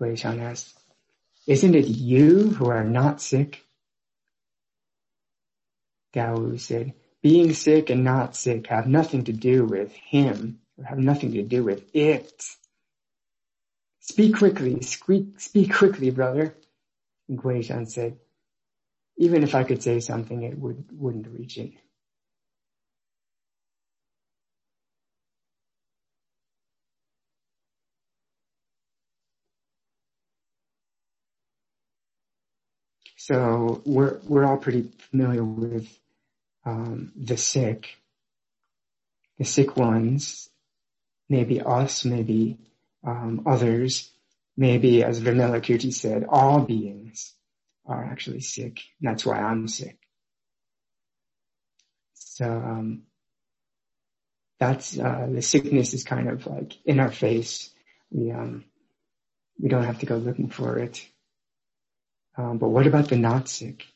Guishan 0.00 0.40
asked, 0.40 0.72
isn't 1.46 1.74
it 1.74 1.88
you 1.88 2.48
who 2.48 2.70
are 2.70 2.82
not 2.82 3.20
sick? 3.20 3.62
Dawu 6.14 6.58
said, 6.58 6.94
being 7.26 7.52
sick 7.54 7.90
and 7.90 8.04
not 8.04 8.36
sick 8.36 8.68
have 8.68 8.86
nothing 8.86 9.24
to 9.24 9.32
do 9.32 9.64
with 9.64 9.92
him, 9.92 10.60
have 10.86 10.96
nothing 10.96 11.32
to 11.32 11.42
do 11.42 11.64
with 11.64 11.82
it. 11.92 12.44
Speak 13.98 14.36
quickly, 14.36 14.80
speak, 14.82 15.40
speak 15.40 15.74
quickly, 15.74 16.10
brother. 16.10 16.54
Guishan 17.28 17.88
said, 17.90 18.18
even 19.18 19.42
if 19.42 19.56
I 19.56 19.64
could 19.64 19.82
say 19.82 19.98
something, 19.98 20.44
it 20.44 20.56
would, 20.56 20.84
wouldn't 20.92 21.26
reach 21.26 21.58
it. 21.58 21.72
So 33.16 33.82
we're, 33.84 34.20
we're 34.28 34.44
all 34.44 34.58
pretty 34.58 34.92
familiar 35.10 35.42
with 35.42 35.88
um, 36.66 37.12
the 37.16 37.36
sick, 37.36 37.96
the 39.38 39.44
sick 39.44 39.76
ones, 39.76 40.50
maybe 41.28 41.62
us, 41.62 42.04
maybe 42.04 42.58
um, 43.06 43.44
others, 43.46 44.10
maybe 44.56 45.04
as 45.04 45.20
Vimalakirti 45.20 45.94
said, 45.94 46.26
all 46.28 46.60
beings 46.60 47.32
are 47.86 48.04
actually 48.04 48.40
sick. 48.40 48.80
That's 49.00 49.24
why 49.24 49.38
I'm 49.38 49.68
sick. 49.68 49.96
So 52.14 52.50
um, 52.50 53.02
that's 54.58 54.98
uh, 54.98 55.28
the 55.30 55.42
sickness 55.42 55.94
is 55.94 56.04
kind 56.04 56.28
of 56.28 56.46
like 56.46 56.76
in 56.84 56.98
our 57.00 57.12
face. 57.12 57.70
We 58.10 58.32
um, 58.32 58.64
we 59.58 59.68
don't 59.68 59.84
have 59.84 60.00
to 60.00 60.06
go 60.06 60.16
looking 60.16 60.48
for 60.48 60.78
it. 60.78 61.06
Um, 62.36 62.58
but 62.58 62.68
what 62.68 62.86
about 62.86 63.08
the 63.08 63.16
not 63.16 63.48
sick? 63.48 63.86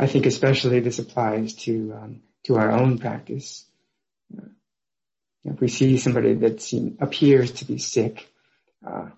I 0.00 0.06
think 0.06 0.24
especially 0.24 0.80
this 0.80 0.98
applies 0.98 1.52
to 1.66 1.92
um, 1.94 2.22
to 2.44 2.56
our 2.56 2.72
own 2.72 2.96
practice. 2.96 3.66
If 5.44 5.60
we 5.60 5.68
see 5.68 5.98
somebody 5.98 6.32
that 6.34 6.62
seem, 6.62 6.96
appears 7.00 7.52
to 7.52 7.66
be 7.66 7.76
sick, 7.76 8.26
uh, 8.86 9.10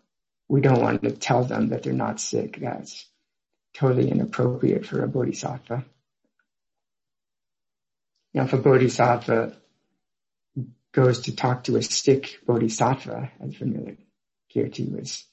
we 0.49 0.61
don't 0.61 0.83
want 0.83 1.03
to 1.05 1.12
tell 1.12 1.45
them 1.45 1.68
that 1.68 1.85
they're 1.85 1.92
not 1.92 2.21
sick. 2.21 2.59
That's 2.61 3.07
totally 3.75 4.11
inappropriate 4.11 4.85
for 4.85 5.05
a 5.05 5.09
bodhisattva. 5.09 5.85
Now, 8.35 8.45
if 8.45 8.53
a 8.53 8.59
bodhisattva 8.59 9.57
goes 10.90 11.21
to 11.23 11.37
talk 11.37 11.64
to 11.64 11.77
a 11.77 11.83
sick 11.83 12.40
bodhisattva, 12.45 13.31
as 13.40 13.55
familiar 13.55 13.99
Kirti 14.53 14.90
was 14.90 15.25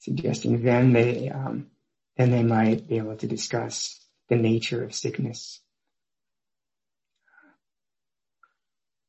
suggesting, 0.00 0.62
then 0.62 0.92
they 0.92 1.30
um, 1.30 1.70
then 2.18 2.30
they 2.30 2.42
might 2.42 2.86
be 2.86 2.98
able 2.98 3.16
to 3.16 3.26
discuss 3.26 3.96
the 4.30 4.36
nature 4.36 4.82
of 4.82 4.94
sickness. 4.94 5.60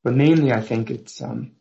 But 0.03 0.15
mainly 0.15 0.51
I 0.51 0.61
think 0.61 0.89
it's, 0.89 1.21
um, 1.21 1.51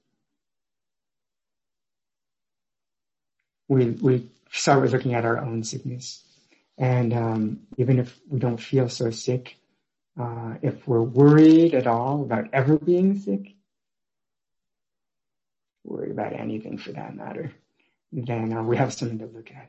we, 3.68 3.90
we 3.90 4.30
start 4.50 4.80
with 4.82 4.92
looking 4.92 5.14
at 5.14 5.26
our 5.26 5.38
own 5.38 5.62
sickness. 5.62 6.24
And 6.78 7.12
um, 7.12 7.60
even 7.76 7.98
if 7.98 8.18
we 8.28 8.38
don't 8.38 8.56
feel 8.56 8.88
so 8.88 9.10
sick, 9.10 9.56
uh, 10.18 10.54
if 10.62 10.88
we're 10.88 11.02
worried 11.02 11.74
at 11.74 11.86
all 11.86 12.22
about 12.22 12.48
ever 12.54 12.78
being 12.78 13.18
sick, 13.18 13.54
worried 15.84 16.12
about 16.12 16.32
anything 16.32 16.78
for 16.78 16.92
that 16.92 17.14
matter, 17.14 17.52
then 18.10 18.52
uh, 18.54 18.62
we 18.62 18.78
have 18.78 18.94
something 18.94 19.18
to 19.18 19.26
look 19.26 19.50
at. 19.50 19.68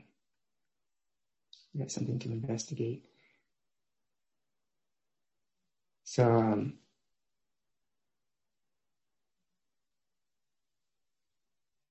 We 1.74 1.82
have 1.82 1.92
something 1.92 2.20
to 2.20 2.32
investigate. 2.32 3.06
So, 6.04 6.26
um, 6.26 6.74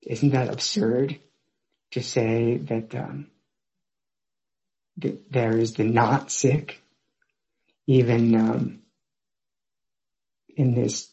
isn't 0.03 0.31
that 0.31 0.53
absurd 0.53 1.18
to 1.92 2.03
say 2.03 2.59
that, 2.59 2.94
um, 2.94 3.29
there 4.96 5.57
is 5.57 5.75
the 5.75 5.85
not 5.85 6.31
sick, 6.31 6.83
even 7.87 8.35
um, 8.35 8.83
in 10.57 10.75
this 10.75 11.09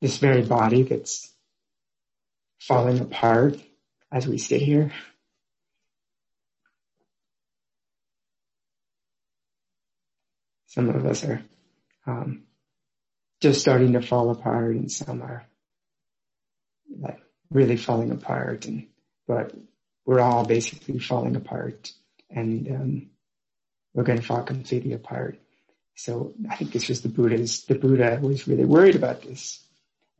this 0.00 0.18
very 0.18 0.42
body 0.42 0.82
that's 0.82 1.32
falling 2.60 3.00
apart 3.00 3.58
as 4.12 4.26
we 4.26 4.38
sit 4.38 4.62
here? 4.62 4.92
Some 10.66 10.88
of 10.88 11.06
us 11.06 11.24
are 11.24 11.42
um, 12.06 12.42
just 13.40 13.60
starting 13.60 13.92
to 13.92 14.02
fall 14.02 14.30
apart 14.30 14.74
and 14.74 14.90
some 14.90 15.22
are 15.22 15.46
like 16.98 17.20
really 17.50 17.76
falling 17.76 18.10
apart 18.10 18.66
and, 18.66 18.86
but 19.26 19.52
we're 20.06 20.20
all 20.20 20.44
basically 20.44 20.98
falling 20.98 21.36
apart 21.36 21.92
and, 22.30 22.68
um, 22.68 23.10
we're 23.92 24.02
going 24.02 24.18
to 24.18 24.26
fall 24.26 24.42
completely 24.42 24.92
apart. 24.92 25.38
So 25.94 26.34
I 26.50 26.56
think 26.56 26.72
this 26.72 26.88
was 26.88 27.02
the 27.02 27.08
Buddha's, 27.08 27.64
the 27.64 27.76
Buddha 27.76 28.18
was 28.20 28.48
really 28.48 28.64
worried 28.64 28.96
about 28.96 29.22
this 29.22 29.64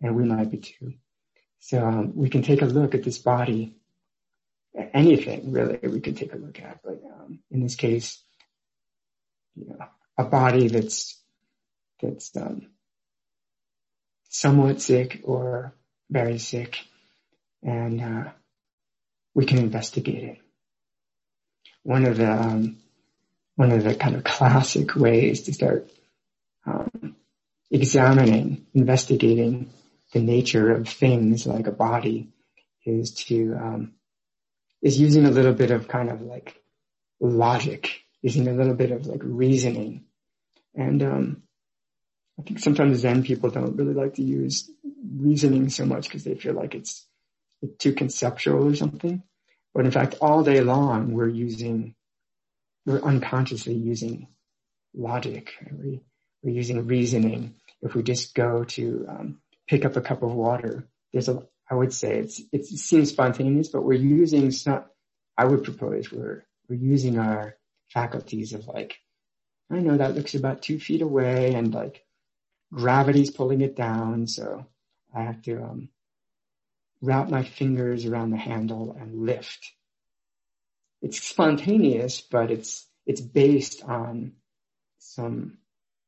and 0.00 0.14
we 0.14 0.24
might 0.24 0.50
be 0.50 0.58
too. 0.58 0.94
So 1.58 1.84
um, 1.84 2.12
we 2.14 2.28
can 2.28 2.42
take 2.42 2.62
a 2.62 2.66
look 2.66 2.94
at 2.94 3.02
this 3.02 3.18
body, 3.18 3.74
anything 4.92 5.50
really 5.50 5.78
we 5.82 6.00
could 6.00 6.16
take 6.16 6.34
a 6.34 6.36
look 6.36 6.60
at, 6.60 6.80
but 6.84 7.00
um, 7.04 7.40
in 7.50 7.62
this 7.62 7.74
case, 7.74 8.22
you 9.56 9.66
know, 9.68 9.78
a 10.18 10.24
body 10.24 10.68
that's 10.68 11.20
that's 12.00 12.36
um, 12.36 12.70
somewhat 14.28 14.80
sick 14.80 15.20
or 15.24 15.74
very 16.10 16.38
sick, 16.38 16.78
and 17.62 18.00
uh, 18.00 18.30
we 19.34 19.46
can 19.46 19.58
investigate 19.58 20.24
it. 20.24 20.38
One 21.82 22.04
of 22.04 22.16
the 22.16 22.30
um, 22.30 22.78
one 23.56 23.72
of 23.72 23.84
the 23.84 23.94
kind 23.94 24.16
of 24.16 24.24
classic 24.24 24.96
ways 24.96 25.42
to 25.42 25.52
start 25.52 25.90
um, 26.66 27.16
examining, 27.70 28.66
investigating 28.74 29.70
the 30.12 30.20
nature 30.20 30.72
of 30.72 30.88
things 30.88 31.46
like 31.46 31.66
a 31.66 31.72
body 31.72 32.28
is 32.84 33.14
to 33.14 33.54
um, 33.54 33.92
is 34.82 35.00
using 35.00 35.24
a 35.24 35.30
little 35.30 35.54
bit 35.54 35.70
of 35.70 35.88
kind 35.88 36.10
of 36.10 36.20
like 36.20 36.60
logic 37.20 38.02
using 38.20 38.48
a 38.48 38.52
little 38.52 38.74
bit 38.74 38.90
of 38.90 39.06
like 39.06 39.20
reasoning. 39.22 40.04
And, 40.74 41.02
um, 41.02 41.42
I 42.38 42.42
think 42.42 42.58
sometimes 42.58 42.98
Zen 42.98 43.22
people 43.22 43.50
don't 43.50 43.76
really 43.76 43.94
like 43.94 44.14
to 44.14 44.22
use 44.22 44.70
reasoning 45.16 45.68
so 45.68 45.86
much 45.86 46.04
because 46.04 46.24
they 46.24 46.34
feel 46.34 46.54
like 46.54 46.74
it's 46.74 47.06
too 47.78 47.92
conceptual 47.92 48.68
or 48.68 48.74
something. 48.74 49.22
But 49.74 49.84
in 49.84 49.90
fact, 49.90 50.16
all 50.20 50.42
day 50.42 50.60
long, 50.60 51.12
we're 51.12 51.28
using, 51.28 51.94
we're 52.86 53.00
unconsciously 53.00 53.74
using 53.74 54.28
logic. 54.94 55.52
We, 55.70 56.00
we're 56.42 56.54
using 56.54 56.86
reasoning. 56.86 57.54
If 57.82 57.94
we 57.94 58.02
just 58.02 58.34
go 58.34 58.64
to 58.64 59.06
um, 59.08 59.38
pick 59.68 59.84
up 59.84 59.96
a 59.96 60.00
cup 60.00 60.22
of 60.22 60.32
water, 60.32 60.88
there's 61.12 61.28
a, 61.28 61.42
I 61.70 61.74
would 61.74 61.92
say 61.92 62.18
it's, 62.18 62.40
it 62.52 62.66
seems 62.66 63.10
spontaneous, 63.10 63.68
but 63.68 63.82
we're 63.82 63.94
using, 63.94 64.46
it's 64.46 64.66
not, 64.66 64.86
I 65.36 65.44
would 65.44 65.64
propose 65.64 66.12
we're, 66.12 66.44
we're 66.68 66.76
using 66.76 67.18
our 67.18 67.56
faculties 67.88 68.52
of 68.52 68.66
like, 68.66 68.98
I 69.70 69.78
know 69.78 69.96
that 69.96 70.14
looks 70.14 70.34
about 70.34 70.62
two 70.62 70.78
feet 70.78 71.02
away 71.02 71.54
and 71.54 71.72
like 71.72 72.03
gravity's 72.74 73.30
pulling 73.30 73.60
it 73.60 73.76
down. 73.76 74.26
So 74.26 74.66
I 75.14 75.22
have 75.22 75.42
to, 75.42 75.62
um, 75.62 75.88
wrap 77.00 77.28
my 77.28 77.42
fingers 77.42 78.06
around 78.06 78.30
the 78.30 78.36
handle 78.36 78.96
and 78.98 79.26
lift. 79.26 79.72
It's 81.02 81.22
spontaneous, 81.22 82.20
but 82.20 82.50
it's, 82.50 82.86
it's 83.04 83.20
based 83.20 83.82
on 83.84 84.32
some 84.98 85.58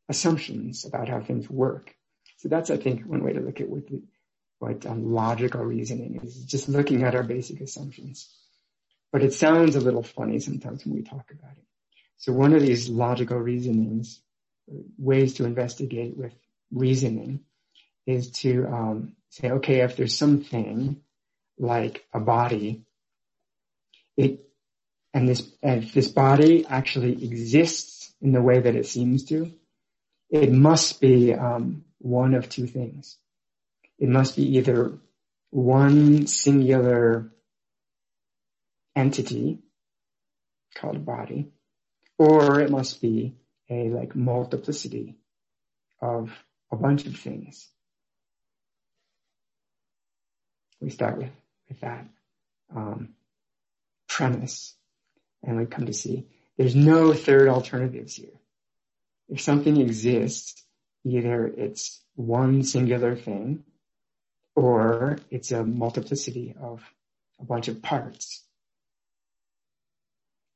assumptions 0.08 0.86
about 0.86 1.08
how 1.08 1.20
things 1.20 1.50
work. 1.50 1.94
So 2.38 2.48
that's, 2.48 2.70
I 2.70 2.76
think, 2.78 3.04
one 3.04 3.22
way 3.22 3.34
to 3.34 3.40
look 3.40 3.60
at 3.60 3.68
what, 3.68 3.86
the, 3.88 4.02
what 4.58 4.86
um, 4.86 5.12
logical 5.12 5.62
reasoning 5.64 6.20
is, 6.22 6.44
just 6.44 6.68
looking 6.68 7.02
at 7.02 7.14
our 7.14 7.22
basic 7.22 7.60
assumptions. 7.60 8.34
But 9.12 9.22
it 9.22 9.34
sounds 9.34 9.76
a 9.76 9.80
little 9.80 10.02
funny 10.02 10.38
sometimes 10.38 10.84
when 10.84 10.94
we 10.94 11.02
talk 11.02 11.30
about 11.30 11.56
it. 11.56 11.64
So 12.16 12.32
one 12.32 12.54
of 12.54 12.62
these 12.62 12.88
logical 12.88 13.38
reasonings, 13.38 14.20
ways 14.98 15.34
to 15.34 15.44
investigate 15.44 16.16
with 16.16 16.32
reasoning, 16.72 17.40
is 18.06 18.30
to 18.30 18.66
um, 18.66 19.12
say, 19.30 19.50
okay, 19.50 19.80
if 19.80 19.96
there's 19.96 20.16
something 20.16 21.00
like 21.58 22.04
a 22.12 22.20
body, 22.20 22.84
it 24.16 24.40
and 25.12 25.28
this 25.28 25.48
and 25.62 25.84
if 25.84 25.94
this 25.94 26.08
body 26.08 26.66
actually 26.66 27.24
exists 27.24 28.12
in 28.20 28.32
the 28.32 28.42
way 28.42 28.60
that 28.60 28.76
it 28.76 28.86
seems 28.86 29.24
to, 29.24 29.52
it 30.30 30.52
must 30.52 31.00
be 31.00 31.34
um, 31.34 31.84
one 31.98 32.34
of 32.34 32.48
two 32.48 32.66
things. 32.66 33.16
It 33.98 34.08
must 34.08 34.36
be 34.36 34.56
either 34.58 34.98
one 35.50 36.26
singular 36.26 37.32
entity 38.94 39.60
called 40.74 40.96
a 40.96 41.00
body, 41.00 41.48
or 42.18 42.60
it 42.60 42.70
must 42.70 43.00
be 43.00 43.36
a 43.70 43.88
like 43.88 44.14
multiplicity 44.14 45.16
of 46.00 46.30
a 46.70 46.76
bunch 46.76 47.06
of 47.06 47.16
things. 47.16 47.68
We 50.80 50.90
start 50.90 51.18
with, 51.18 51.30
with 51.68 51.80
that 51.80 52.06
um, 52.74 53.10
premise 54.08 54.74
and 55.42 55.56
we 55.56 55.66
come 55.66 55.86
to 55.86 55.92
see 55.92 56.26
there's 56.56 56.74
no 56.74 57.12
third 57.12 57.48
alternatives 57.48 58.16
here. 58.16 58.40
If 59.28 59.40
something 59.40 59.76
exists, 59.78 60.62
either 61.04 61.46
it's 61.46 62.00
one 62.14 62.62
singular 62.62 63.14
thing 63.14 63.64
or 64.54 65.18
it's 65.30 65.52
a 65.52 65.64
multiplicity 65.64 66.54
of 66.60 66.82
a 67.38 67.44
bunch 67.44 67.68
of 67.68 67.82
parts. 67.82 68.42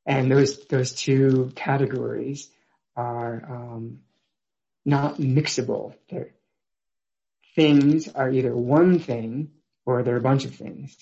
And 0.06 0.30
those, 0.30 0.66
those 0.66 0.92
two 0.92 1.52
categories 1.54 2.48
are, 2.96 3.44
um, 3.48 4.00
not 4.90 5.16
mixable. 5.16 5.94
They're, 6.10 6.32
things 7.54 8.08
are 8.08 8.30
either 8.30 8.54
one 8.54 8.98
thing 8.98 9.52
or 9.86 10.02
they're 10.02 10.16
a 10.16 10.20
bunch 10.20 10.44
of 10.44 10.54
things. 10.54 10.96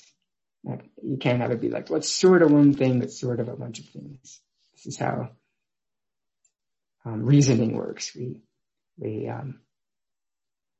Like, 0.65 0.85
you 1.03 1.17
can't 1.17 1.41
have 1.41 1.51
it 1.51 1.61
be 1.61 1.71
like, 1.71 1.91
what's 1.91 2.11
sort 2.11 2.43
of 2.43 2.51
one 2.53 2.75
thing 2.75 3.01
that's 3.01 3.19
sort 3.19 3.41
of 3.41 3.49
a 3.49 3.57
bunch 3.57 3.81
of 3.81 3.87
things. 3.87 4.41
This 4.75 4.87
is 4.87 4.99
how 4.99 5.31
um, 7.05 7.25
reasoning 7.25 7.77
works. 7.77 8.15
We, 8.15 8.41
we, 8.97 9.29
um, 9.29 9.61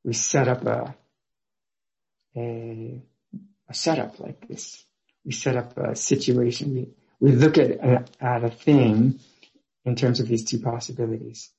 we 0.05 0.13
set 0.13 0.49
up 0.49 0.67
a, 0.67 0.95
a, 2.37 3.03
a 3.69 3.75
setup 3.75 4.21
like 4.21 4.47
this. 4.49 4.85
We 5.25 5.33
set 5.33 5.57
up 5.57 5.77
a 5.77 5.97
situation. 5.97 6.75
We, 6.75 6.89
we 7.21 7.33
look 7.33 7.59
at, 7.59 7.71
at 8.21 8.45
a 8.45 8.51
thing 8.51 9.19
in 9.85 9.97
terms 9.97 10.21
of 10.21 10.29
these 10.29 10.45
two 10.45 10.61
possibilities. 10.61 11.51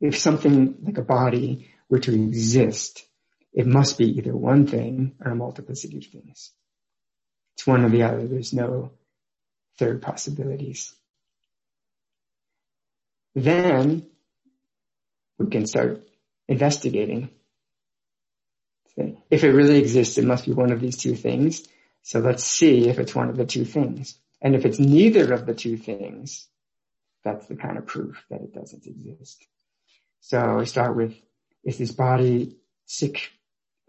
If 0.00 0.18
something 0.18 0.76
like 0.82 0.98
a 0.98 1.02
body 1.02 1.70
were 1.88 1.98
to 2.00 2.14
exist, 2.14 3.04
it 3.52 3.66
must 3.66 3.98
be 3.98 4.18
either 4.18 4.34
one 4.34 4.66
thing 4.66 5.16
or 5.24 5.32
a 5.32 5.36
multiplicity 5.36 5.98
of 5.98 6.06
things. 6.06 6.52
It's 7.56 7.66
one 7.66 7.84
or 7.84 7.90
the 7.90 8.04
other. 8.04 8.26
There's 8.26 8.52
no 8.52 8.92
third 9.78 10.00
possibilities. 10.00 10.94
Then 13.34 14.06
we 15.38 15.46
can 15.48 15.66
start 15.66 16.08
investigating. 16.48 17.30
If 19.30 19.44
it 19.44 19.52
really 19.52 19.78
exists, 19.78 20.18
it 20.18 20.24
must 20.24 20.44
be 20.46 20.52
one 20.52 20.72
of 20.72 20.80
these 20.80 20.96
two 20.96 21.14
things. 21.14 21.66
So 22.02 22.20
let's 22.20 22.44
see 22.44 22.88
if 22.88 22.98
it's 22.98 23.14
one 23.14 23.28
of 23.28 23.36
the 23.36 23.46
two 23.46 23.64
things. 23.64 24.18
And 24.42 24.54
if 24.54 24.64
it's 24.64 24.78
neither 24.78 25.32
of 25.32 25.46
the 25.46 25.54
two 25.54 25.76
things, 25.76 26.46
that's 27.22 27.46
the 27.46 27.56
kind 27.56 27.78
of 27.78 27.86
proof 27.86 28.24
that 28.30 28.40
it 28.40 28.54
doesn't 28.54 28.86
exist. 28.86 29.46
So 30.20 30.58
we 30.58 30.66
start 30.66 30.96
with, 30.96 31.14
is 31.64 31.78
this 31.78 31.92
body 31.92 32.56
sick, 32.86 33.30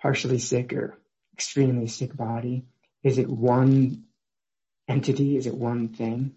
partially 0.02 0.40
sick 0.40 0.74
or 0.74 0.98
extremely 1.34 1.88
sick 1.88 2.16
body? 2.16 2.66
Is 3.04 3.18
it 3.18 3.30
one 3.30 4.06
entity? 4.88 5.38
Is 5.38 5.48
it 5.48 5.56
one 5.56 5.90
thing? 5.90 6.36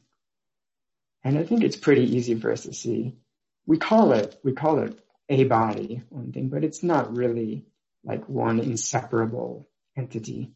And 1.22 1.38
I 1.38 1.44
think 1.44 1.62
it's 1.64 1.76
pretty 1.76 2.16
easy 2.16 2.34
for 2.34 2.52
us 2.52 2.64
to 2.64 2.74
see. 2.74 3.16
We 3.66 3.78
call 3.78 4.12
it, 4.12 4.38
we 4.44 4.52
call 4.52 4.80
it 4.80 4.98
a 5.28 5.44
body, 5.44 6.02
one 6.10 6.32
thing, 6.32 6.48
but 6.48 6.64
it's 6.64 6.82
not 6.82 7.16
really 7.16 7.64
like 8.04 8.28
one 8.28 8.60
inseparable 8.60 9.68
entity. 9.96 10.52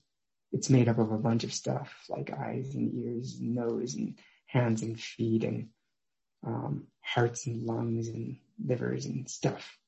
It's 0.53 0.69
made 0.69 0.89
up 0.89 0.99
of 0.99 1.13
a 1.13 1.19
bunch 1.19 1.45
of 1.45 1.55
stuff 1.55 1.93
like 2.09 2.31
eyes 2.33 2.75
and 2.75 2.93
ears 2.95 3.39
and 3.41 3.55
nose 3.55 3.95
and 3.95 4.19
hands 4.47 4.83
and 4.83 5.01
feet 5.01 5.45
and 5.45 5.69
um, 6.47 6.87
hearts 7.01 7.47
and 7.47 7.63
lungs 7.63 8.09
and 8.09 8.37
livers 8.65 9.07
and 9.07 9.29
stuff. 9.29 9.79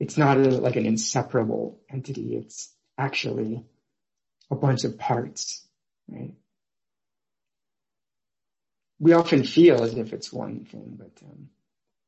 It's 0.00 0.16
not 0.16 0.38
a, 0.38 0.48
like 0.48 0.76
an 0.76 0.86
inseparable 0.86 1.80
entity. 1.90 2.36
It's 2.36 2.72
actually 2.98 3.64
a 4.50 4.56
bunch 4.56 4.84
of 4.84 4.98
parts, 4.98 5.66
right? 6.08 6.34
We 8.98 9.12
often 9.12 9.44
feel 9.44 9.82
as 9.82 9.94
if 9.94 10.12
it's 10.12 10.32
one 10.32 10.64
thing, 10.64 10.98
but, 10.98 11.22
um, 11.24 11.48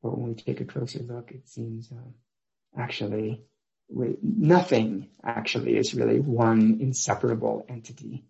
but 0.03 0.16
when 0.16 0.29
we 0.29 0.35
take 0.35 0.61
a 0.61 0.64
closer 0.64 1.01
look, 1.01 1.31
it 1.31 1.49
seems 1.49 1.90
uh, 1.90 2.81
actually 2.81 3.42
we, 3.88 4.16
nothing 4.23 5.09
actually 5.23 5.77
is 5.77 5.95
really 5.95 6.21
one 6.21 6.79
inseparable 6.81 7.64
entity. 7.69 8.25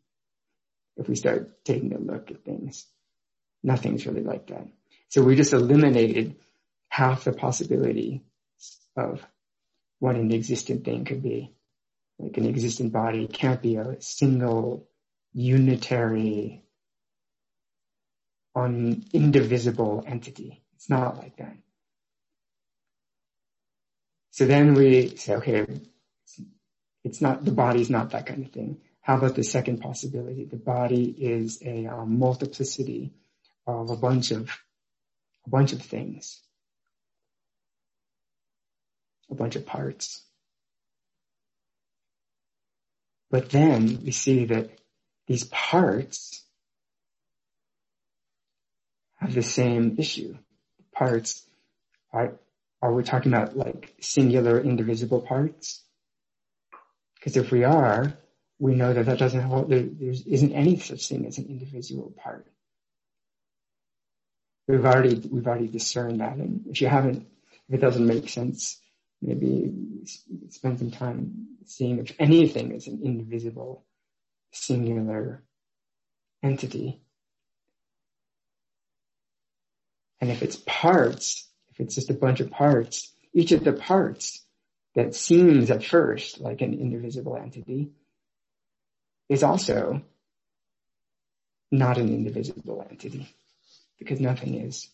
If 0.96 1.08
we 1.08 1.14
start 1.14 1.64
taking 1.64 1.94
a 1.94 1.98
look 1.98 2.30
at 2.30 2.44
things, 2.44 2.86
nothing's 3.62 4.06
really 4.06 4.22
like 4.22 4.46
that. 4.48 4.66
So 5.08 5.22
we 5.22 5.36
just 5.36 5.52
eliminated 5.52 6.36
half 6.88 7.24
the 7.24 7.32
possibility 7.32 8.24
of 8.96 9.24
what 9.98 10.16
an 10.16 10.32
existent 10.32 10.84
thing 10.84 11.04
could 11.04 11.22
be 11.22 11.56
like 12.18 12.36
an 12.36 12.46
existent 12.46 12.92
body 12.92 13.26
can't 13.26 13.60
be 13.60 13.76
a 13.76 14.00
single, 14.00 14.88
unitary, 15.32 16.62
un, 18.54 19.04
indivisible 19.12 20.04
entity. 20.06 20.62
It's 20.76 20.88
not 20.88 21.18
like 21.18 21.36
that. 21.36 21.56
So 24.30 24.46
then 24.46 24.74
we 24.74 25.16
say, 25.16 25.36
okay, 25.36 25.66
it's 27.04 27.20
not, 27.20 27.44
the 27.44 27.52
body's 27.52 27.90
not 27.90 28.10
that 28.10 28.26
kind 28.26 28.44
of 28.44 28.52
thing. 28.52 28.78
How 29.00 29.16
about 29.16 29.34
the 29.34 29.44
second 29.44 29.80
possibility? 29.80 30.44
The 30.44 30.56
body 30.56 31.04
is 31.04 31.62
a 31.64 31.86
um, 31.86 32.18
multiplicity 32.18 33.12
of 33.66 33.90
a 33.90 33.96
bunch 33.96 34.30
of, 34.32 34.50
a 35.46 35.50
bunch 35.50 35.72
of 35.72 35.82
things. 35.82 36.40
A 39.30 39.34
bunch 39.34 39.56
of 39.56 39.66
parts. 39.66 40.22
But 43.30 43.50
then 43.50 44.00
we 44.04 44.12
see 44.12 44.46
that 44.46 44.70
these 45.26 45.44
parts 45.44 46.42
have 49.16 49.34
the 49.34 49.42
same 49.42 49.96
issue. 49.98 50.36
Parts 50.92 51.42
are, 52.12 52.34
are 52.80 52.92
we 52.92 53.02
talking 53.02 53.32
about 53.32 53.56
like 53.56 53.94
singular 54.00 54.60
indivisible 54.60 55.20
parts? 55.20 55.82
Because 57.16 57.36
if 57.36 57.50
we 57.50 57.64
are, 57.64 58.16
we 58.58 58.74
know 58.74 58.92
that 58.92 59.06
that 59.06 59.18
doesn't 59.18 59.40
hold, 59.40 59.68
there, 59.68 59.82
there 59.82 60.10
isn't 60.10 60.52
any 60.52 60.78
such 60.78 61.08
thing 61.08 61.26
as 61.26 61.38
an 61.38 61.46
individual 61.46 62.14
part. 62.16 62.46
We've 64.66 64.84
already 64.84 65.16
we've 65.30 65.46
already 65.46 65.68
discerned 65.68 66.20
that, 66.20 66.36
and 66.36 66.66
if 66.66 66.80
you 66.80 66.88
haven't, 66.88 67.26
if 67.68 67.74
it 67.74 67.80
doesn't 67.80 68.06
make 68.06 68.28
sense, 68.28 68.80
maybe 69.22 69.72
spend 70.48 70.78
some 70.78 70.90
time 70.90 71.46
seeing 71.64 71.98
if 71.98 72.12
anything 72.18 72.72
is 72.72 72.86
an 72.86 73.00
indivisible, 73.04 73.84
singular 74.52 75.42
entity. 76.42 77.00
And 80.20 80.30
if 80.30 80.42
it's 80.42 80.56
parts, 80.66 81.46
if 81.70 81.80
it's 81.80 81.94
just 81.94 82.10
a 82.10 82.14
bunch 82.14 82.40
of 82.40 82.50
parts, 82.50 83.12
each 83.34 83.52
of 83.52 83.64
the 83.64 83.72
parts 83.72 84.42
that 84.94 85.14
seems 85.14 85.70
at 85.70 85.84
first 85.84 86.40
like 86.40 86.62
an 86.62 86.72
indivisible 86.72 87.36
entity 87.36 87.90
is 89.28 89.42
also 89.42 90.02
not 91.70 91.98
an 91.98 92.08
indivisible 92.08 92.86
entity 92.88 93.28
because 93.98 94.20
nothing 94.20 94.54
is. 94.54 94.88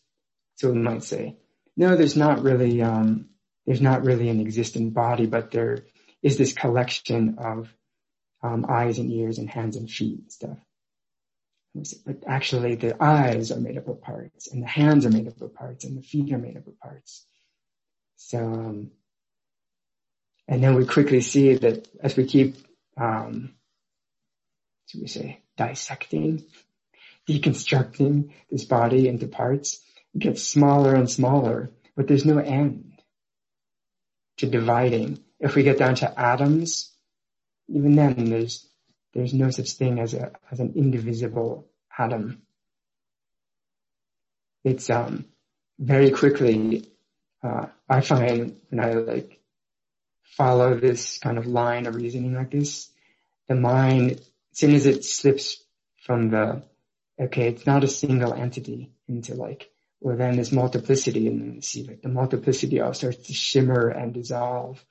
So 0.57 0.71
we 0.71 0.79
might 0.79 1.05
say, 1.05 1.37
no, 1.77 1.97
there's 1.97 2.17
not 2.17 2.43
really, 2.43 2.83
um, 2.83 3.31
there's 3.67 3.81
not 3.81 4.05
really 4.05 4.29
an 4.29 4.41
existing 4.41 4.91
body, 4.91 5.27
but 5.27 5.51
there 5.51 5.85
is 6.23 6.37
this 6.37 6.53
collection 6.53 7.37
of 7.39 7.73
um, 8.43 8.67
eyes 8.69 8.99
and 8.99 9.11
ears 9.11 9.39
and 9.39 9.49
hands 9.49 9.77
and 9.77 9.91
feet 9.91 10.19
and 10.21 10.33
stuff. 10.33 10.59
But 12.05 12.25
actually 12.27 12.75
the 12.75 13.03
eyes 13.03 13.51
are 13.51 13.59
made 13.59 13.79
up 13.79 13.89
of 13.89 14.03
parts 14.03 14.53
and 14.53 14.63
the 14.63 14.67
hands 14.67 15.07
are 15.07 15.11
made 15.11 15.29
up 15.29 15.41
of 15.41 15.55
parts 15.55 15.85
and 15.85 15.97
the 15.97 16.03
feet 16.03 16.33
are 16.33 16.39
made 16.39 16.57
up 16.57 16.67
of 16.67 16.79
parts. 16.79 17.25
So, 18.17 18.39
um, 18.39 18.91
and 20.49 20.63
then 20.63 20.75
we 20.75 20.85
quickly 20.85 21.23
see 21.23 21.55
that 21.55 21.89
as 22.03 22.17
we 22.17 22.27
keep, 22.27 22.57
um, 22.99 23.55
should 24.87 25.01
we 25.01 25.07
say, 25.07 25.41
dissecting, 25.57 26.45
deconstructing 27.41 28.31
this 28.51 28.65
body 28.65 29.09
into 29.09 29.27
parts, 29.27 29.81
gets 30.19 30.43
smaller 30.43 30.95
and 30.95 31.11
smaller, 31.11 31.71
but 31.97 32.07
there's 32.07 32.25
no 32.25 32.39
end 32.39 32.93
to 34.39 34.47
dividing. 34.47 35.19
If 35.41 35.55
we 35.55 35.63
get 35.63 35.79
down 35.79 35.97
to 35.97 36.21
atoms, 36.21 36.93
even 37.69 37.97
then 37.97 38.31
there's 38.31 38.67
there's 39.15 39.35
no 39.35 39.51
such 39.51 39.73
thing 39.73 39.99
as 39.99 40.15
a 40.15 40.33
as 40.51 40.61
an 40.61 40.75
indivisible 40.77 41.69
atom. 41.99 42.43
It's 44.65 44.91
um 44.91 45.27
very 45.79 46.11
quickly 46.11 46.93
uh, 47.43 47.67
I 47.89 48.01
find 48.01 48.57
when 48.71 48.81
I 48.81 48.93
like 48.93 49.41
follow 50.23 50.75
this 50.75 51.19
kind 51.19 51.39
of 51.39 51.47
line 51.47 51.87
of 51.87 51.97
reasoning 51.97 52.35
like 52.35 52.51
this, 52.51 52.89
the 53.49 53.55
mind, 53.55 54.13
as 54.13 54.59
soon 54.59 54.75
as 54.75 54.87
it 54.87 55.05
slips 55.05 55.63
from 56.05 56.31
the 56.31 56.63
okay, 57.21 57.49
it's 57.49 57.67
not 57.67 57.85
a 57.85 57.89
single 57.89 58.33
entity 58.33 58.93
into 59.09 59.35
like, 59.35 59.71
well 60.01 60.17
then 60.17 60.37
there's 60.37 60.53
multiplicity 60.53 61.29
and 61.29 61.41
then 61.41 61.63
see 61.63 61.85
like 61.85 62.03
the 62.03 62.09
multiplicity 62.09 62.81
all 62.81 62.95
starts 62.95 63.27
to 63.27 63.33
shimmer 63.33 63.89
and 63.89 64.15
dissolve 64.15 64.85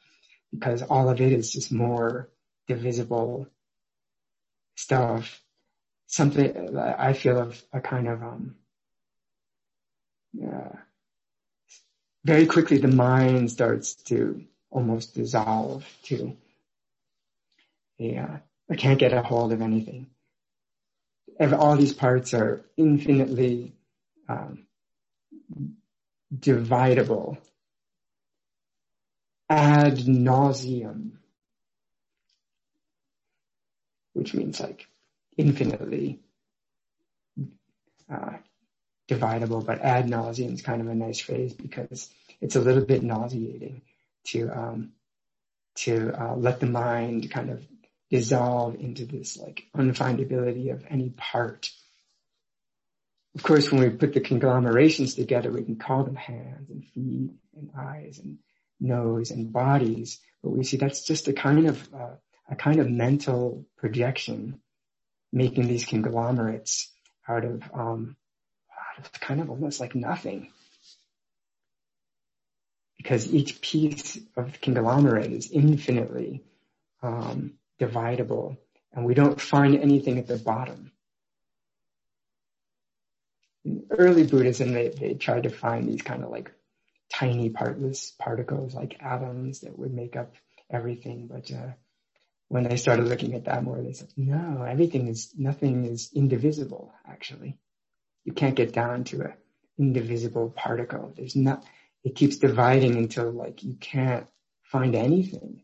because 0.52 0.82
all 0.82 1.10
of 1.10 1.20
it 1.20 1.32
is 1.32 1.52
just 1.52 1.72
more 1.72 2.30
divisible 2.68 3.48
stuff. 4.76 5.42
Something 6.08 6.78
I 6.78 7.14
feel 7.14 7.40
of 7.40 7.64
a 7.72 7.80
kind 7.82 8.08
of 8.08 8.22
um 8.22 8.56
yeah. 10.34 10.72
Very 12.24 12.46
quickly 12.46 12.78
the 12.78 12.88
mind 12.88 13.52
starts 13.52 13.96
to 14.04 14.46
almost 14.70 15.16
dissolve 15.16 15.86
to 16.04 16.38
yeah 17.98 18.40
I 18.70 18.76
can't 18.76 19.00
get 19.00 19.14
a 19.14 19.22
hold 19.22 19.52
of 19.52 19.62
anything 19.62 20.08
all 21.54 21.76
these 21.76 21.94
parts 21.94 22.34
are 22.34 22.64
infinitely 22.78 23.74
um, 24.30 24.68
dividable 26.34 27.38
ad 29.50 29.98
nauseum, 29.98 31.12
which 34.14 34.34
means 34.34 34.60
like 34.60 34.88
infinitely 35.36 36.20
uh, 38.10 38.38
dividable, 39.10 39.66
but 39.66 39.82
ad 39.82 40.08
nauseum 40.08 40.54
is 40.54 40.62
kind 40.62 40.82
of 40.82 40.88
a 40.88 40.96
nice 40.96 41.20
phrase 41.20 41.54
because 41.54 42.10
it's 42.40 42.56
a 42.56 42.62
little 42.62 42.86
bit 42.86 43.04
nauseating 43.04 43.82
to 44.26 44.50
um, 44.50 44.92
to 45.76 46.12
uh, 46.22 46.36
let 46.36 46.60
the 46.60 46.66
mind 46.66 47.32
kind 47.32 47.50
of 47.50 47.66
dissolve 48.12 48.76
into 48.76 49.06
this 49.06 49.38
like 49.38 49.64
unfindability 49.76 50.72
of 50.74 50.86
any 50.90 51.10
part. 51.10 51.70
Of 53.36 53.44
course, 53.44 53.72
when 53.72 53.82
we 53.82 53.90
put 53.90 54.14
the 54.14 54.20
conglomerations 54.20 55.16
together, 55.16 55.50
we 55.50 55.64
can 55.64 55.78
call 55.78 56.04
them 56.04 56.18
hands 56.18 56.70
and 56.70 56.84
feet 56.94 57.32
and 57.56 57.72
eyes 57.78 58.20
and 58.20 58.40
nose 58.82 59.32
and 59.32 59.54
bodies, 59.54 60.20
but 60.44 60.50
we 60.50 60.66
see 60.66 60.78
that's 60.78 61.06
just 61.06 61.30
a 61.30 61.34
kind 61.34 61.68
of 61.68 61.94
uh, 61.94 62.16
a 62.50 62.56
kind 62.56 62.82
of 62.82 62.90
mental 62.90 63.66
projection, 63.78 64.60
making 65.32 65.68
these 65.68 65.86
conglomerates 65.86 66.92
out 67.30 67.46
of 67.46 67.64
um, 67.74 68.18
out 68.98 69.06
of 69.06 69.12
kind 69.22 69.40
of 69.40 69.50
almost 69.50 69.80
like 69.80 69.96
nothing, 69.96 70.52
because 72.98 73.34
each 73.34 73.62
piece 73.62 74.20
of 74.36 74.52
the 74.52 74.58
conglomerate 74.58 75.32
is 75.32 75.50
infinitely 75.52 76.44
um, 77.02 77.54
dividable 77.82 78.58
and 78.94 79.06
we 79.06 79.14
don't 79.14 79.40
find 79.40 79.78
anything 79.78 80.20
at 80.20 80.28
the 80.28 80.38
bottom. 80.38 80.92
In 83.66 83.86
early 83.90 84.24
Buddhism, 84.24 84.74
they, 84.74 84.90
they 84.90 85.14
tried 85.14 85.44
to 85.44 85.50
find 85.50 85.88
these 85.88 86.02
kind 86.02 86.24
of 86.24 86.30
like 86.30 86.52
tiny 87.12 87.50
partless 87.50 88.12
particles 88.12 88.74
like 88.74 88.98
atoms 89.02 89.62
that 89.62 89.78
would 89.78 89.94
make 89.94 90.16
up 90.16 90.34
everything. 90.70 91.28
But, 91.28 91.52
uh, 91.52 91.72
when 92.48 92.64
they 92.64 92.76
started 92.76 93.08
looking 93.08 93.34
at 93.34 93.46
that 93.46 93.64
more, 93.64 93.82
they 93.82 93.94
said, 93.94 94.10
no, 94.18 94.64
everything 94.64 95.08
is, 95.08 95.32
nothing 95.38 95.86
is 95.86 96.10
indivisible, 96.14 96.94
actually. 97.08 97.58
You 98.26 98.34
can't 98.34 98.56
get 98.56 98.74
down 98.74 99.06
to 99.06 99.22
an 99.22 99.34
indivisible 99.80 100.50
particle. 100.50 101.14
There's 101.16 101.36
not, 101.36 101.64
it 102.04 102.16
keeps 102.16 102.38
dividing 102.38 102.98
until 102.98 103.32
like 103.32 103.64
you 103.64 103.76
can't 103.76 104.28
find 104.64 104.96
anything. 104.96 105.64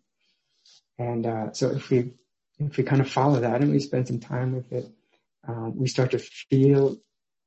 And 0.97 1.25
uh, 1.25 1.53
so 1.53 1.69
if 1.71 1.89
we 1.89 2.13
if 2.59 2.77
we 2.77 2.83
kind 2.83 3.01
of 3.01 3.09
follow 3.09 3.39
that 3.41 3.61
and 3.61 3.71
we 3.71 3.79
spend 3.79 4.07
some 4.07 4.19
time 4.19 4.55
with 4.55 4.71
it, 4.71 4.89
um, 5.47 5.77
we 5.77 5.87
start 5.87 6.11
to 6.11 6.19
feel. 6.19 6.97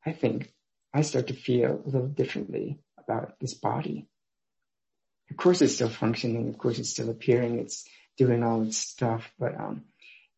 I 0.06 0.12
think 0.12 0.52
I 0.94 1.02
start 1.02 1.28
to 1.28 1.34
feel 1.34 1.82
a 1.84 1.88
little 1.88 2.08
differently 2.08 2.78
about 2.98 3.38
this 3.40 3.54
body. 3.54 4.08
Of 5.30 5.36
course, 5.36 5.62
it's 5.62 5.74
still 5.74 5.88
functioning. 5.88 6.48
Of 6.48 6.58
course, 6.58 6.78
it's 6.78 6.90
still 6.90 7.10
appearing. 7.10 7.58
It's 7.58 7.84
doing 8.16 8.42
all 8.42 8.62
its 8.62 8.78
stuff, 8.78 9.30
but 9.38 9.58
um, 9.58 9.84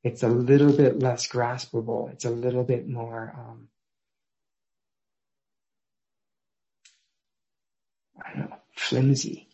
it's 0.03 0.23
a 0.23 0.29
little 0.29 0.73
bit 0.73 0.99
less 0.99 1.29
graspable. 1.29 2.11
It's 2.13 2.25
a 2.25 2.31
little 2.31 2.65
bit 2.65 2.89
more. 2.89 3.35
Um, 3.37 3.69
I 8.25 8.39
don't 8.39 8.51
know, 8.51 8.57
flimsy 8.77 9.49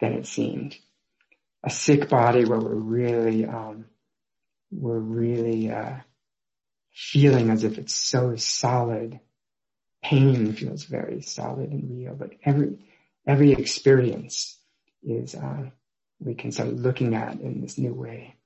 than 0.00 0.12
it 0.12 0.26
seemed 0.26 0.76
a 1.66 1.70
sick 1.70 2.08
body 2.08 2.44
where 2.44 2.60
we're 2.60 2.74
really, 2.74 3.44
um, 3.44 3.86
we're 4.70 4.98
really, 4.98 5.70
uh, 5.70 5.96
feeling 6.92 7.50
as 7.50 7.64
if 7.64 7.76
it's 7.76 7.94
so 7.94 8.36
solid. 8.36 9.18
Pain 10.02 10.52
feels 10.52 10.84
very 10.84 11.22
solid 11.22 11.70
and 11.72 11.90
real, 11.90 12.14
but 12.14 12.30
every, 12.44 12.78
every 13.26 13.52
experience 13.52 14.56
is, 15.02 15.34
uh, 15.34 15.70
we 16.20 16.34
can 16.34 16.52
start 16.52 16.68
looking 16.68 17.16
at 17.16 17.40
in 17.40 17.60
this 17.60 17.76
new 17.76 17.92
way 17.92 18.36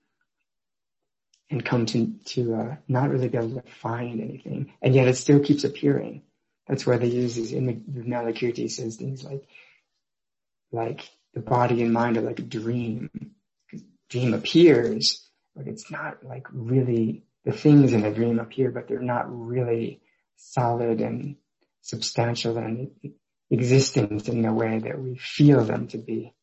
and 1.50 1.64
come 1.64 1.84
to, 1.86 2.14
to, 2.24 2.54
uh, 2.54 2.76
not 2.88 3.10
really 3.10 3.28
be 3.28 3.36
able 3.36 3.60
to 3.60 3.70
find 3.82 4.22
anything. 4.22 4.72
And 4.80 4.94
yet 4.94 5.08
it 5.08 5.16
still 5.16 5.40
keeps 5.40 5.64
appearing. 5.64 6.22
That's 6.66 6.86
why 6.86 6.96
they 6.96 7.08
use 7.08 7.34
these 7.34 7.52
in 7.52 7.66
the 7.66 7.74
Vimalakirti 7.74 8.70
says 8.70 8.96
things 8.96 9.22
like, 9.22 9.46
like 10.72 11.10
the 11.34 11.40
body 11.40 11.82
and 11.82 11.92
mind 11.92 12.16
are 12.16 12.22
like 12.22 12.38
a 12.38 12.42
dream. 12.42 13.10
Dream 14.08 14.34
appears, 14.34 15.28
but 15.54 15.68
it's 15.68 15.90
not 15.90 16.24
like 16.24 16.46
really, 16.52 17.24
the 17.44 17.52
things 17.52 17.92
in 17.92 18.02
the 18.02 18.10
dream 18.10 18.38
appear, 18.38 18.70
but 18.70 18.88
they're 18.88 19.00
not 19.00 19.26
really 19.28 20.00
solid 20.36 21.00
and 21.00 21.36
substantial 21.82 22.58
and 22.58 22.90
existent 23.50 24.28
in 24.28 24.42
the 24.42 24.52
way 24.52 24.78
that 24.78 24.98
we 24.98 25.16
feel 25.16 25.64
them 25.64 25.88
to 25.88 25.98
be. 25.98 26.34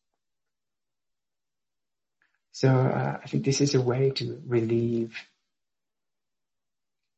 So 2.52 2.70
uh, 2.70 3.20
I 3.24 3.28
think 3.28 3.46
this 3.46 3.62
is 3.62 3.76
a 3.76 3.82
way 3.82 4.10
to 4.16 4.42
relieve 4.46 5.16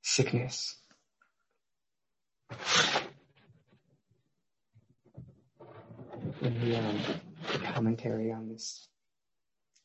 sickness. 0.02 0.76
Um, 6.42 7.22
commentary 7.60 8.32
on 8.32 8.50
this, 8.50 8.88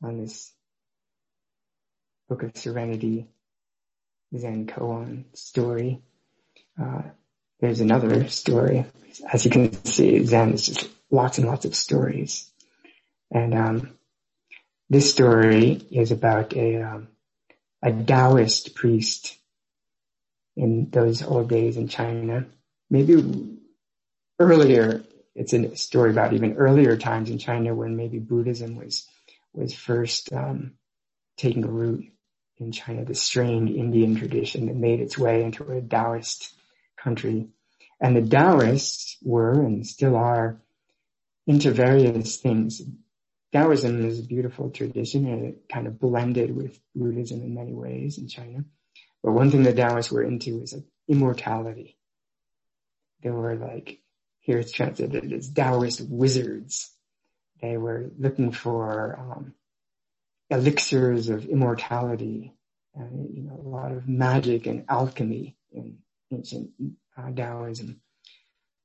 on 0.02 0.18
this 0.18 0.52
book 2.28 2.42
of 2.42 2.56
serenity, 2.56 3.28
Zen 4.36 4.66
koan 4.66 5.24
story. 5.34 6.02
Uh, 6.80 7.02
there's 7.60 7.80
another 7.80 8.28
story. 8.28 8.84
As 9.32 9.44
you 9.44 9.50
can 9.50 9.72
see, 9.84 10.24
Zen 10.24 10.52
is 10.52 10.66
just 10.66 10.88
lots 11.10 11.38
and 11.38 11.46
lots 11.46 11.64
of 11.64 11.74
stories. 11.74 12.50
And 13.30 13.54
um, 13.54 13.98
this 14.90 15.10
story 15.10 15.80
is 15.90 16.10
about 16.10 16.54
a 16.54 16.82
um, 16.82 17.08
a 17.82 17.92
Taoist 17.92 18.74
priest 18.74 19.36
in 20.56 20.88
those 20.90 21.22
old 21.22 21.48
days 21.48 21.76
in 21.76 21.88
China. 21.88 22.46
Maybe 22.90 23.58
earlier, 24.38 25.03
it's 25.35 25.53
a 25.53 25.76
story 25.76 26.11
about 26.11 26.32
even 26.32 26.55
earlier 26.55 26.97
times 26.97 27.30
in 27.30 27.39
China 27.39 27.74
when 27.74 27.97
maybe 27.97 28.18
Buddhism 28.18 28.76
was 28.76 29.07
was 29.53 29.74
first 29.74 30.32
um, 30.32 30.72
taking 31.37 31.66
root 31.66 32.12
in 32.59 32.72
China, 32.72 33.05
the 33.05 33.14
strained 33.14 33.68
Indian 33.68 34.16
tradition 34.16 34.66
that 34.66 34.76
made 34.76 35.01
its 35.01 35.18
way 35.18 35.43
into 35.43 35.70
a 35.70 35.80
Taoist 35.80 36.53
country. 36.97 37.49
And 38.01 38.16
the 38.16 38.22
Taoists 38.22 39.16
were 39.22 39.53
and 39.53 39.87
still 39.87 40.16
are 40.16 40.61
into 41.47 41.70
various 41.70 42.37
things. 42.37 42.82
Taoism 43.53 44.05
is 44.05 44.20
a 44.20 44.24
beautiful 44.24 44.70
tradition 44.70 45.26
and 45.26 45.45
it 45.47 45.68
kind 45.72 45.87
of 45.87 46.01
blended 46.01 46.55
with 46.55 46.78
Buddhism 46.95 47.43
in 47.43 47.55
many 47.55 47.72
ways 47.72 48.18
in 48.18 48.28
China. 48.28 48.64
But 49.22 49.32
one 49.32 49.51
thing 49.51 49.62
the 49.62 49.72
Taoists 49.72 50.12
were 50.12 50.22
into 50.22 50.62
is 50.62 50.72
like 50.72 50.85
immortality. 51.09 51.97
They 53.22 53.30
were 53.30 53.57
like, 53.57 54.01
here 54.45 54.59
it's 54.59 54.72
translated 54.72 55.32
as 55.32 55.49
Taoist 55.49 56.03
wizards. 56.07 56.90
They 57.62 57.78
were 57.78 58.11
looking 58.18 58.53
for 58.53 59.18
um, 59.18 59.55
elixirs 60.51 61.30
of 61.30 61.47
immortality 61.47 62.53
and 62.95 63.34
you 63.34 63.42
know 63.42 63.59
a 63.59 63.68
lot 63.68 63.90
of 63.90 64.07
magic 64.07 64.66
and 64.66 64.84
alchemy 64.88 65.57
in 65.72 65.99
ancient 66.30 66.70
uh, 67.16 67.30
Taoism. 67.30 68.03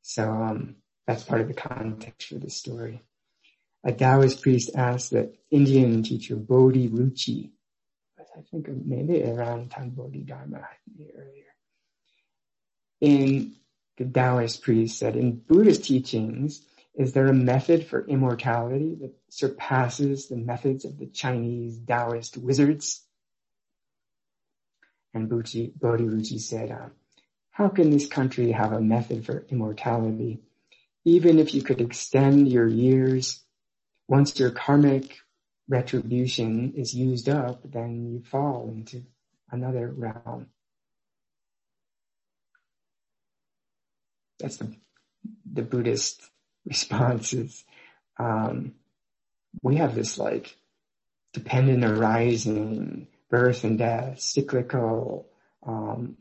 So 0.01 0.31
um, 0.31 0.77
that's 1.05 1.23
part 1.23 1.41
of 1.41 1.49
the 1.49 1.53
context 1.53 2.29
for 2.29 2.35
the 2.35 2.49
story. 2.49 3.03
A 3.83 3.91
Taoist 3.91 4.41
priest 4.41 4.71
asked 4.75 5.11
the 5.11 5.33
Indian 5.51 6.03
teacher 6.03 6.37
Bodhi 6.37 6.87
Ruchi, 6.87 7.51
I 8.17 8.41
think 8.49 8.69
maybe 8.69 9.21
around 9.23 9.71
time 9.71 9.89
Bodhidharma 9.89 10.61
earlier. 11.17 11.43
In 13.01 13.55
the 13.99 14.05
Taoist 14.05 14.63
priest 14.63 14.97
said, 14.97 15.17
in 15.17 15.35
Buddhist 15.35 15.83
teachings, 15.83 16.65
is 16.95 17.11
there 17.11 17.27
a 17.27 17.33
method 17.33 17.85
for 17.85 18.07
immortality 18.07 18.95
that 19.01 19.13
surpasses 19.29 20.27
the 20.27 20.37
methods 20.37 20.85
of 20.85 20.97
the 20.97 21.07
Chinese 21.07 21.77
Taoist 21.85 22.37
wizards? 22.37 23.03
And 25.13 25.29
Bodhi 25.29 25.73
Ruchi 25.81 26.39
said, 26.39 26.71
uh, 26.71 26.89
how 27.51 27.67
can 27.67 27.89
this 27.89 28.07
country 28.07 28.51
have 28.53 28.71
a 28.71 28.79
method 28.79 29.25
for 29.25 29.45
immortality? 29.49 30.39
Even 31.03 31.37
if 31.37 31.53
you 31.53 31.61
could 31.61 31.81
extend 31.81 32.47
your 32.47 32.67
years, 32.67 33.43
once 34.07 34.39
your 34.39 34.51
karmic 34.51 35.17
retribution 35.67 36.73
is 36.75 36.93
used 36.93 37.27
up, 37.27 37.61
then 37.69 38.05
you 38.05 38.23
fall 38.31 38.69
into 38.69 39.03
another 39.51 39.89
realm. 39.89 40.47
That's 44.39 44.57
the, 44.57 44.73
the 45.51 45.61
Buddhist 45.61 46.21
responses, 46.65 47.63
um, 48.17 48.73
we 49.61 49.77
have 49.77 49.95
this 49.95 50.17
like 50.17 50.55
dependent 51.33 51.83
arising, 51.83 53.07
birth 53.29 53.63
and 53.63 53.77
death, 53.77 54.19
cyclical 54.19 55.27
um, 55.65 56.17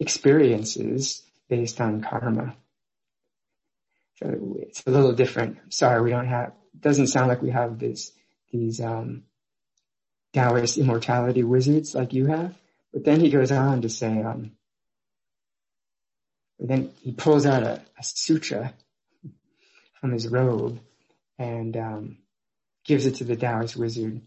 experiences 0.00 1.22
based 1.48 1.80
on 1.80 2.02
karma. 2.02 2.56
So 4.16 4.56
it's 4.60 4.82
a 4.86 4.90
little 4.90 5.12
different. 5.12 5.72
Sorry, 5.72 6.02
we 6.02 6.10
don't 6.10 6.26
have. 6.26 6.52
Doesn't 6.78 7.08
sound 7.08 7.28
like 7.28 7.42
we 7.42 7.50
have 7.50 7.78
this 7.78 8.12
these 8.50 8.80
um, 8.80 9.24
Taoist 10.32 10.78
immortality 10.78 11.42
wizards 11.42 11.94
like 11.94 12.12
you 12.12 12.26
have. 12.26 12.54
But 12.92 13.04
then 13.04 13.20
he 13.20 13.30
goes 13.30 13.52
on 13.52 13.82
to 13.82 13.88
say, 13.88 14.22
um, 14.22 14.52
then 16.58 16.90
he 17.02 17.12
pulls 17.12 17.46
out 17.46 17.62
a, 17.62 17.82
a 17.98 18.02
sutra 18.02 18.74
from 20.00 20.12
his 20.12 20.26
robe 20.28 20.80
and 21.38 21.76
um, 21.76 22.18
gives 22.84 23.06
it 23.06 23.16
to 23.16 23.24
the 23.24 23.36
Taoist 23.36 23.76
wizard. 23.76 24.20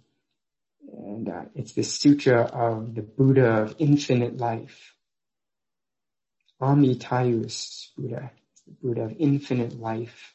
And 0.93 1.29
uh, 1.29 1.43
it's 1.55 1.73
the 1.73 1.84
sutra 1.84 2.41
of 2.41 2.95
the 2.95 3.01
Buddha 3.01 3.63
of 3.63 3.75
infinite 3.79 4.38
life. 4.38 4.95
Amitayus 6.61 7.89
Buddha, 7.97 8.32
the 8.65 8.73
Buddha 8.82 9.01
of 9.01 9.15
infinite 9.17 9.79
life. 9.79 10.34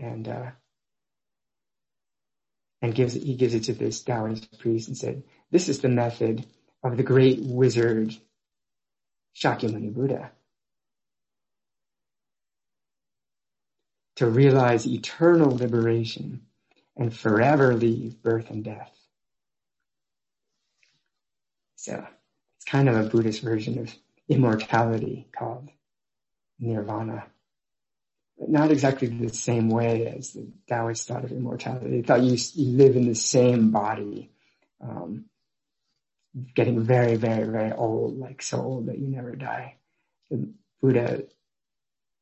And, 0.00 0.28
uh, 0.28 0.50
and 2.82 2.94
gives 2.94 3.16
it, 3.16 3.22
he 3.22 3.34
gives 3.34 3.54
it 3.54 3.64
to 3.64 3.72
this 3.72 4.02
Taoist 4.02 4.58
priest 4.58 4.88
and 4.88 4.96
said, 4.96 5.22
this 5.50 5.68
is 5.68 5.80
the 5.80 5.88
method 5.88 6.44
of 6.82 6.96
the 6.96 7.02
great 7.02 7.40
wizard 7.40 8.14
Shakyamuni 9.36 9.92
Buddha. 9.94 10.32
To 14.16 14.26
realize 14.26 14.86
eternal 14.86 15.56
liberation 15.56 16.42
and 16.96 17.14
forever 17.14 17.74
leave 17.74 18.22
birth 18.22 18.50
and 18.50 18.64
death. 18.64 18.92
So 21.76 22.04
it's 22.56 22.64
kind 22.64 22.88
of 22.88 22.96
a 22.96 23.08
Buddhist 23.08 23.42
version 23.42 23.78
of 23.78 23.94
immortality 24.28 25.28
called 25.36 25.68
nirvana. 26.58 27.26
But 28.38 28.50
not 28.50 28.70
exactly 28.70 29.08
the 29.08 29.32
same 29.32 29.68
way 29.68 30.06
as 30.06 30.32
the 30.32 30.50
Taoists 30.66 31.06
thought 31.06 31.24
of 31.24 31.32
immortality. 31.32 31.90
They 31.90 32.02
thought 32.02 32.22
you, 32.22 32.36
you 32.54 32.76
live 32.76 32.96
in 32.96 33.08
the 33.08 33.14
same 33.14 33.70
body, 33.70 34.30
um, 34.80 35.26
getting 36.54 36.82
very, 36.82 37.16
very, 37.16 37.48
very 37.48 37.72
old, 37.72 38.18
like 38.18 38.42
so 38.42 38.60
old 38.60 38.86
that 38.86 38.98
you 38.98 39.06
never 39.06 39.34
die. 39.36 39.76
The 40.30 40.52
Buddha 40.82 41.24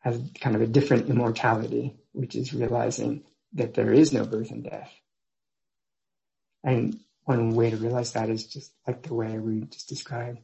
has 0.04 0.20
kind 0.38 0.54
of 0.54 0.60
a 0.60 0.66
different 0.66 1.08
immortality, 1.08 1.96
which 2.12 2.36
is 2.36 2.52
realizing 2.52 3.24
that 3.54 3.72
there 3.72 3.90
is 3.90 4.12
no 4.12 4.26
birth 4.26 4.50
and 4.50 4.62
death. 4.62 4.92
And 6.62 7.00
one 7.24 7.54
way 7.54 7.70
to 7.70 7.76
realize 7.76 8.12
that 8.12 8.28
is 8.28 8.46
just 8.46 8.70
like 8.86 9.02
the 9.02 9.14
way 9.14 9.38
we 9.38 9.62
just 9.62 9.88
described. 9.88 10.40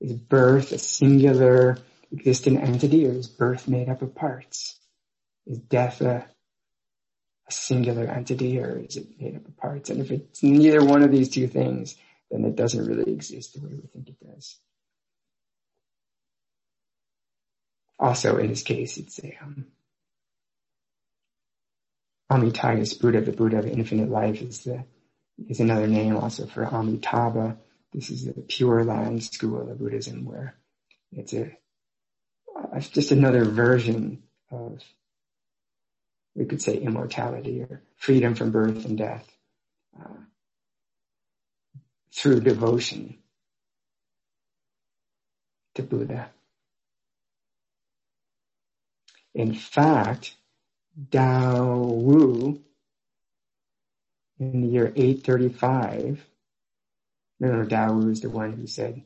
Is 0.00 0.14
birth 0.14 0.72
a 0.72 0.78
singular 0.78 1.76
existing 2.10 2.58
entity 2.58 3.06
or 3.06 3.12
is 3.12 3.28
birth 3.28 3.68
made 3.68 3.90
up 3.90 4.00
of 4.00 4.14
parts? 4.14 4.78
Is 5.46 5.58
death 5.58 6.00
a, 6.00 6.26
a 7.46 7.52
singular 7.52 8.04
entity 8.04 8.58
or 8.58 8.78
is 8.78 8.96
it 8.96 9.20
made 9.20 9.36
up 9.36 9.46
of 9.46 9.56
parts? 9.58 9.90
And 9.90 10.00
if 10.00 10.10
it's 10.10 10.42
neither 10.42 10.82
one 10.82 11.02
of 11.02 11.10
these 11.10 11.28
two 11.28 11.46
things, 11.46 11.94
then 12.30 12.44
it 12.44 12.56
doesn't 12.56 12.86
really 12.86 13.12
exist 13.12 13.52
the 13.52 13.60
way 13.60 13.74
we 13.74 13.86
think 13.88 14.08
it 14.08 14.26
does. 14.26 14.58
Also, 17.98 18.36
in 18.36 18.48
his 18.48 18.62
case, 18.62 18.96
it's 18.96 19.18
a 19.18 19.36
um, 19.42 19.66
Amitayus 22.30 23.00
Buddha, 23.00 23.20
the 23.20 23.32
Buddha 23.32 23.58
of 23.58 23.66
infinite 23.66 24.10
life, 24.10 24.40
is 24.40 24.64
the 24.64 24.84
is 25.48 25.60
another 25.60 25.86
name 25.86 26.16
also 26.16 26.46
for 26.46 26.64
Amitabha. 26.64 27.56
This 27.92 28.10
is 28.10 28.26
the 28.26 28.32
Pure 28.42 28.84
Land 28.84 29.24
school 29.24 29.70
of 29.70 29.78
Buddhism, 29.78 30.24
where 30.24 30.54
it's 31.12 31.32
a 31.32 31.56
it's 32.74 32.88
just 32.88 33.12
another 33.12 33.44
version 33.44 34.22
of 34.50 34.82
we 36.34 36.44
could 36.44 36.62
say 36.62 36.76
immortality 36.76 37.62
or 37.62 37.82
freedom 37.96 38.34
from 38.34 38.52
birth 38.52 38.84
and 38.84 38.98
death 38.98 39.26
uh, 40.00 40.20
through 42.14 42.40
devotion 42.40 43.18
to 45.74 45.82
Buddha. 45.82 46.30
In 49.34 49.54
fact, 49.54 50.36
Dao 51.10 51.86
Wu 51.86 52.62
in 54.40 54.60
the 54.62 54.68
year 54.68 54.92
835, 54.96 56.26
remember 57.40 57.66
Dao 57.70 57.94
Wu 57.94 58.10
is 58.10 58.20
the 58.20 58.30
one 58.30 58.52
who 58.52 58.66
said 58.66 59.02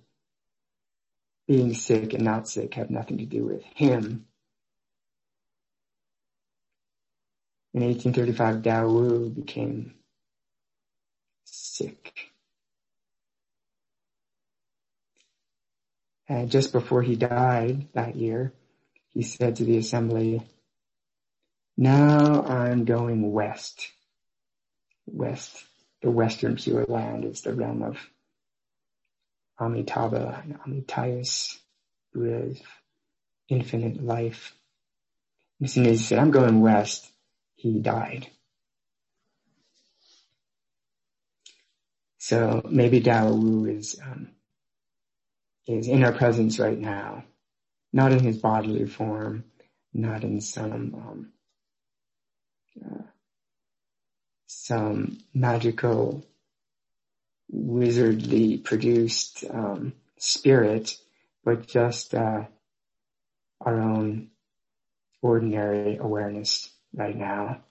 being 1.48 1.74
sick 1.74 2.14
and 2.14 2.24
not 2.24 2.48
sick 2.48 2.74
have 2.74 2.90
nothing 2.90 3.18
to 3.18 3.26
do 3.26 3.44
with 3.44 3.64
him. 3.74 4.26
In 7.74 7.82
1835, 7.82 8.62
Dao 8.62 8.92
Wu 8.92 9.30
became 9.30 9.94
sick. 11.44 12.30
And 16.28 16.50
just 16.50 16.72
before 16.72 17.02
he 17.02 17.16
died 17.16 17.88
that 17.94 18.16
year, 18.16 18.52
he 19.14 19.22
said 19.22 19.56
to 19.56 19.64
the 19.64 19.76
assembly, 19.76 20.42
now 21.76 22.42
I'm 22.42 22.84
going 22.84 23.32
west. 23.32 23.88
West, 25.06 25.64
the 26.00 26.10
western 26.10 26.56
pure 26.56 26.84
land 26.88 27.24
is 27.24 27.42
the 27.42 27.52
realm 27.52 27.82
of 27.82 27.98
Amitabha 29.60 30.42
and 30.42 30.58
Amitayus 30.60 31.58
Buddha's 32.12 32.60
infinite 33.48 34.02
life. 34.02 34.54
As 35.62 35.72
soon 35.72 35.86
as 35.86 36.00
he 36.00 36.06
said, 36.06 36.18
I'm 36.18 36.30
going 36.30 36.60
west, 36.60 37.08
he 37.54 37.78
died. 37.78 38.28
So 42.18 42.62
maybe 42.68 43.00
Dao 43.00 43.36
Wu 43.36 43.66
is, 43.66 43.98
um, 44.02 44.28
is 45.66 45.88
in 45.88 46.04
our 46.04 46.12
presence 46.12 46.58
right 46.58 46.78
now, 46.78 47.24
not 47.93 48.12
in 48.12 48.20
his 48.20 48.38
bodily 48.38 48.86
form, 48.86 49.45
not 49.93 50.24
in 50.24 50.40
some, 50.40 50.95
um, 50.95 51.32
uh, 52.84 53.03
some 54.47 55.18
magical, 55.34 56.24
wizardly 57.53 58.62
produced 58.62 59.45
um, 59.51 59.93
spirit, 60.16 60.97
but 61.45 61.66
just 61.66 62.14
uh, 62.14 62.45
our 63.61 63.80
own 63.80 64.30
ordinary 65.20 65.97
awareness 65.97 66.70
right 66.95 67.16
now. 67.16 67.62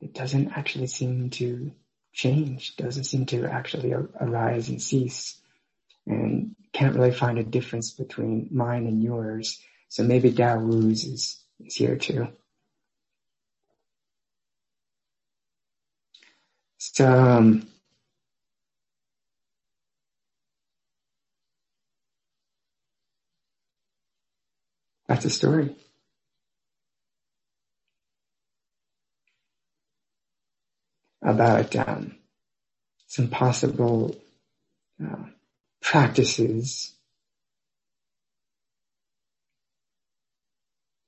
It 0.00 0.14
doesn't 0.14 0.52
actually 0.56 0.88
seem 0.88 1.30
to 1.30 1.72
change, 2.12 2.76
doesn't 2.76 3.04
seem 3.04 3.26
to 3.26 3.46
actually 3.46 3.92
arise 3.92 4.68
and 4.68 4.82
cease, 4.82 5.40
and 6.06 6.56
can't 6.72 6.96
really 6.96 7.12
find 7.12 7.38
a 7.38 7.44
difference 7.44 7.90
between 7.90 8.48
mine 8.50 8.86
and 8.86 9.02
yours. 9.02 9.60
So 9.88 10.02
maybe 10.02 10.32
Dao 10.32 10.62
Wu's 10.62 11.04
is, 11.04 11.44
is 11.60 11.74
here 11.74 11.96
too. 11.96 12.28
So, 16.78 17.06
um, 17.06 17.68
that's 25.06 25.24
a 25.24 25.30
story. 25.30 25.76
About 31.24 31.76
um, 31.76 32.16
some 33.06 33.28
possible 33.28 34.16
uh, 35.00 35.26
practices 35.82 36.94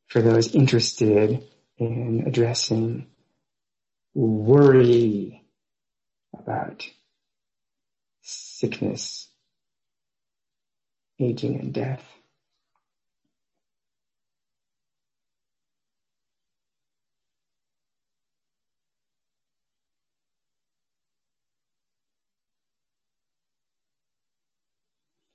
for 0.09 0.23
those 0.23 0.55
interested 0.55 1.43
in 1.79 2.25
addressing 2.27 3.07
worry 4.15 5.45
about 6.39 6.87
sickness, 8.23 9.29
aging 11.21 11.61
and 11.61 11.73
death. 11.73 12.14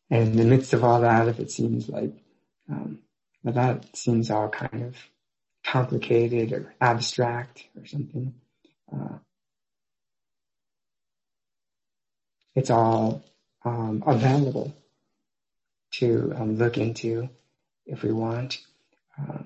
And 0.10 0.30
in 0.30 0.38
the 0.38 0.46
midst 0.46 0.74
of 0.74 0.84
all 0.84 1.02
that, 1.02 1.28
if 1.28 1.40
it 1.40 1.52
seems 1.52 1.88
like 1.88 2.14
um, 2.70 3.00
that 3.44 3.96
seems 3.96 4.32
all 4.32 4.50
kind 4.50 4.84
of 4.84 4.96
complicated 5.64 6.52
or 6.52 6.74
abstract 6.82 7.66
or 7.78 7.86
something, 7.86 8.34
uh, 8.92 9.18
it's 12.56 12.70
all 12.70 13.24
um, 13.64 14.04
available 14.06 14.76
to 15.92 16.34
um, 16.36 16.58
look 16.58 16.78
into 16.78 17.30
if 17.86 18.04
we 18.04 18.12
want. 18.12 18.60
Uh, 19.20 19.44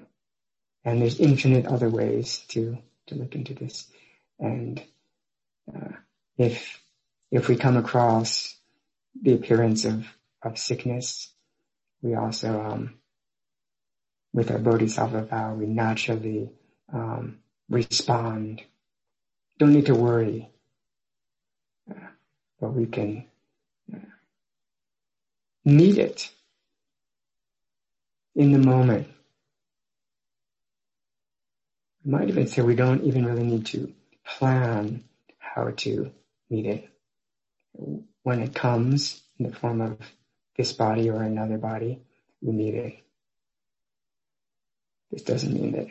and 0.85 1.01
there's 1.01 1.19
infinite 1.19 1.65
other 1.65 1.89
ways 1.89 2.39
to, 2.49 2.77
to 3.07 3.15
look 3.15 3.35
into 3.35 3.53
this. 3.53 3.87
And 4.39 4.83
uh, 5.73 5.93
if 6.37 6.81
if 7.31 7.47
we 7.47 7.55
come 7.55 7.77
across 7.77 8.55
the 9.19 9.33
appearance 9.33 9.85
of, 9.85 10.05
of 10.43 10.57
sickness, 10.57 11.31
we 12.01 12.15
also, 12.15 12.61
um, 12.61 12.95
with 14.33 14.51
our 14.51 14.59
bodhisattva 14.59 15.23
vow, 15.25 15.53
we 15.53 15.65
naturally 15.65 16.49
um, 16.91 17.39
respond. 17.69 18.61
Don't 19.59 19.73
need 19.73 19.85
to 19.85 19.95
worry 19.95 20.49
but 22.63 22.69
we 22.69 22.85
can 22.85 23.25
meet 25.65 25.97
it 25.97 26.31
in 28.35 28.53
the 28.53 28.57
moment. 28.57 29.05
We 32.05 32.11
might 32.11 32.29
even 32.29 32.47
say 32.47 32.61
we 32.61 32.75
don't 32.75 33.03
even 33.03 33.25
really 33.25 33.43
need 33.43 33.65
to 33.67 33.93
plan 34.25 35.03
how 35.39 35.71
to 35.75 36.13
meet 36.49 36.65
it. 36.65 36.89
When 38.23 38.41
it 38.41 38.55
comes 38.55 39.21
in 39.37 39.49
the 39.49 39.55
form 39.55 39.81
of 39.81 39.97
this 40.55 40.73
body 40.73 41.09
or 41.09 41.21
another 41.21 41.57
body, 41.57 42.01
we 42.41 42.53
need 42.53 42.75
it. 42.75 42.93
This 45.11 45.23
doesn't 45.23 45.53
mean 45.53 45.73
that 45.73 45.87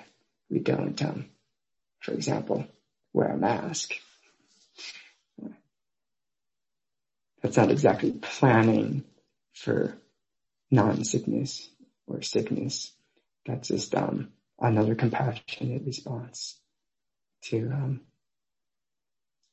we 0.50 0.58
don't, 0.58 1.00
um, 1.02 1.26
for 2.00 2.12
example, 2.12 2.66
wear 3.12 3.28
a 3.28 3.36
mask 3.36 3.94
that's 7.42 7.56
not 7.56 7.70
exactly 7.70 8.12
planning 8.12 9.04
for 9.52 9.98
non-sickness 10.70 11.68
or 12.06 12.22
sickness. 12.22 12.92
That's 13.44 13.68
just 13.68 13.94
um, 13.94 14.28
another 14.58 14.94
compassionate 14.94 15.82
response 15.84 16.56
to 17.42 17.70
um, 17.72 18.00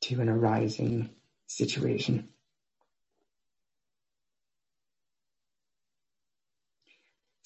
to 0.01 0.22
an 0.22 0.30
arising 0.30 1.10
situation. 1.47 2.30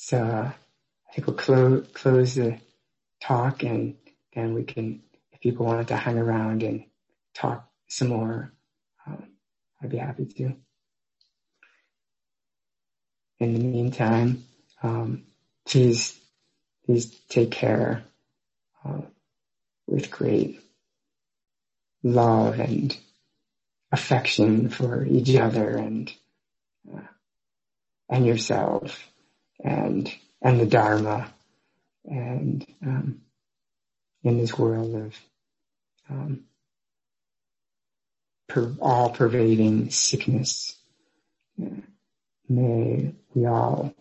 So 0.06 0.18
uh, 0.18 0.52
I 0.52 1.14
think 1.14 1.28
we'll 1.28 1.38
close 1.38 1.88
close 1.94 2.36
the 2.36 2.60
talk, 3.22 3.64
and 3.64 3.96
then 4.36 4.54
we 4.54 4.64
can, 4.64 5.02
if 5.32 5.40
people 5.40 5.66
wanted 5.66 5.88
to 5.88 5.96
hang 5.96 6.18
around 6.18 6.62
and 6.62 6.84
talk 7.34 7.70
some 7.88 8.10
more, 8.10 8.52
um, 9.08 9.28
I'd 9.82 9.90
be 9.90 9.96
happy 9.96 10.26
to. 10.26 10.56
In 13.40 13.54
the 13.54 13.64
meantime, 13.64 14.44
um, 14.82 15.24
please, 15.66 16.20
please 16.86 17.10
take 17.30 17.52
care 17.52 18.04
uh, 18.84 19.04
with 19.88 20.12
great 20.12 20.60
love 22.04 22.60
and 22.60 22.98
affection 23.90 24.68
for 24.68 25.06
each 25.06 25.34
other 25.38 25.78
and 25.78 26.12
uh, 26.94 27.08
and 28.10 28.26
yourself 28.26 29.13
and 29.64 30.14
and 30.42 30.60
the 30.60 30.66
Dharma 30.66 31.34
and 32.06 32.66
um, 32.86 33.22
in 34.24 34.38
this 34.38 34.58
world 34.58 34.96
of 34.96 35.16
um, 36.10 36.46
per, 38.48 38.74
all 38.82 39.10
pervading 39.12 39.90
sickness. 39.92 40.76
May 42.50 43.14
we 43.34 43.46
all 43.46 43.94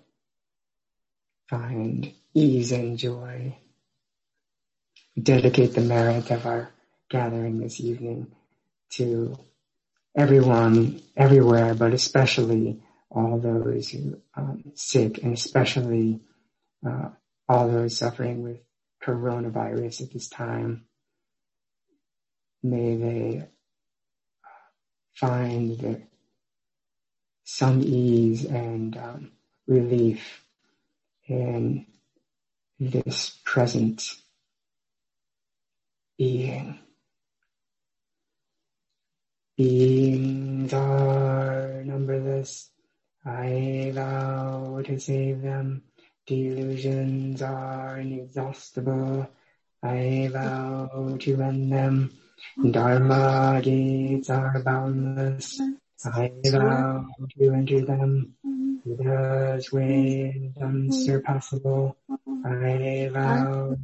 find 1.48 2.12
ease 2.34 2.72
and 2.72 2.98
joy. 2.98 3.56
We 5.16 5.22
Dedicate 5.22 5.74
the 5.74 5.80
merit 5.82 6.30
of 6.30 6.46
our 6.46 6.70
gathering 7.10 7.60
this 7.60 7.80
evening 7.80 8.32
to 8.92 9.38
everyone, 10.16 11.02
everywhere, 11.16 11.74
but 11.74 11.92
especially 11.94 12.82
all 13.14 13.38
those 13.38 13.94
um, 14.34 14.64
sick 14.74 15.22
and 15.22 15.34
especially 15.34 16.20
uh, 16.86 17.10
all 17.48 17.68
those 17.68 17.96
suffering 17.96 18.42
with 18.42 18.58
coronavirus 19.04 20.02
at 20.02 20.12
this 20.12 20.28
time. 20.28 20.84
May 22.62 22.96
they 22.96 23.48
find 25.14 26.06
some 27.44 27.82
ease 27.82 28.44
and 28.44 28.96
um, 28.96 29.32
relief 29.66 30.44
in 31.26 31.86
this 32.78 33.38
present 33.44 34.02
being. 36.16 36.78
Beings 39.56 40.72
are 40.72 41.82
numberless. 41.84 42.70
I 43.24 43.92
vow 43.94 44.82
to 44.84 44.98
save 44.98 45.42
them. 45.42 45.82
Delusions 46.26 47.40
are 47.42 47.98
inexhaustible. 47.98 49.28
I 49.82 50.28
vow 50.32 51.16
to 51.20 51.42
end 51.42 51.72
them. 51.72 52.10
Dharma 52.70 53.60
gates 53.62 54.28
are 54.30 54.60
boundless. 54.64 55.60
I 56.04 56.32
vow 56.44 57.06
to 57.38 57.50
enter 57.52 57.84
them 57.84 58.34
Buddha's 58.84 59.72
way 59.72 60.52
unsurpassable. 60.60 61.96
I 62.44 63.08
vow 63.12 63.76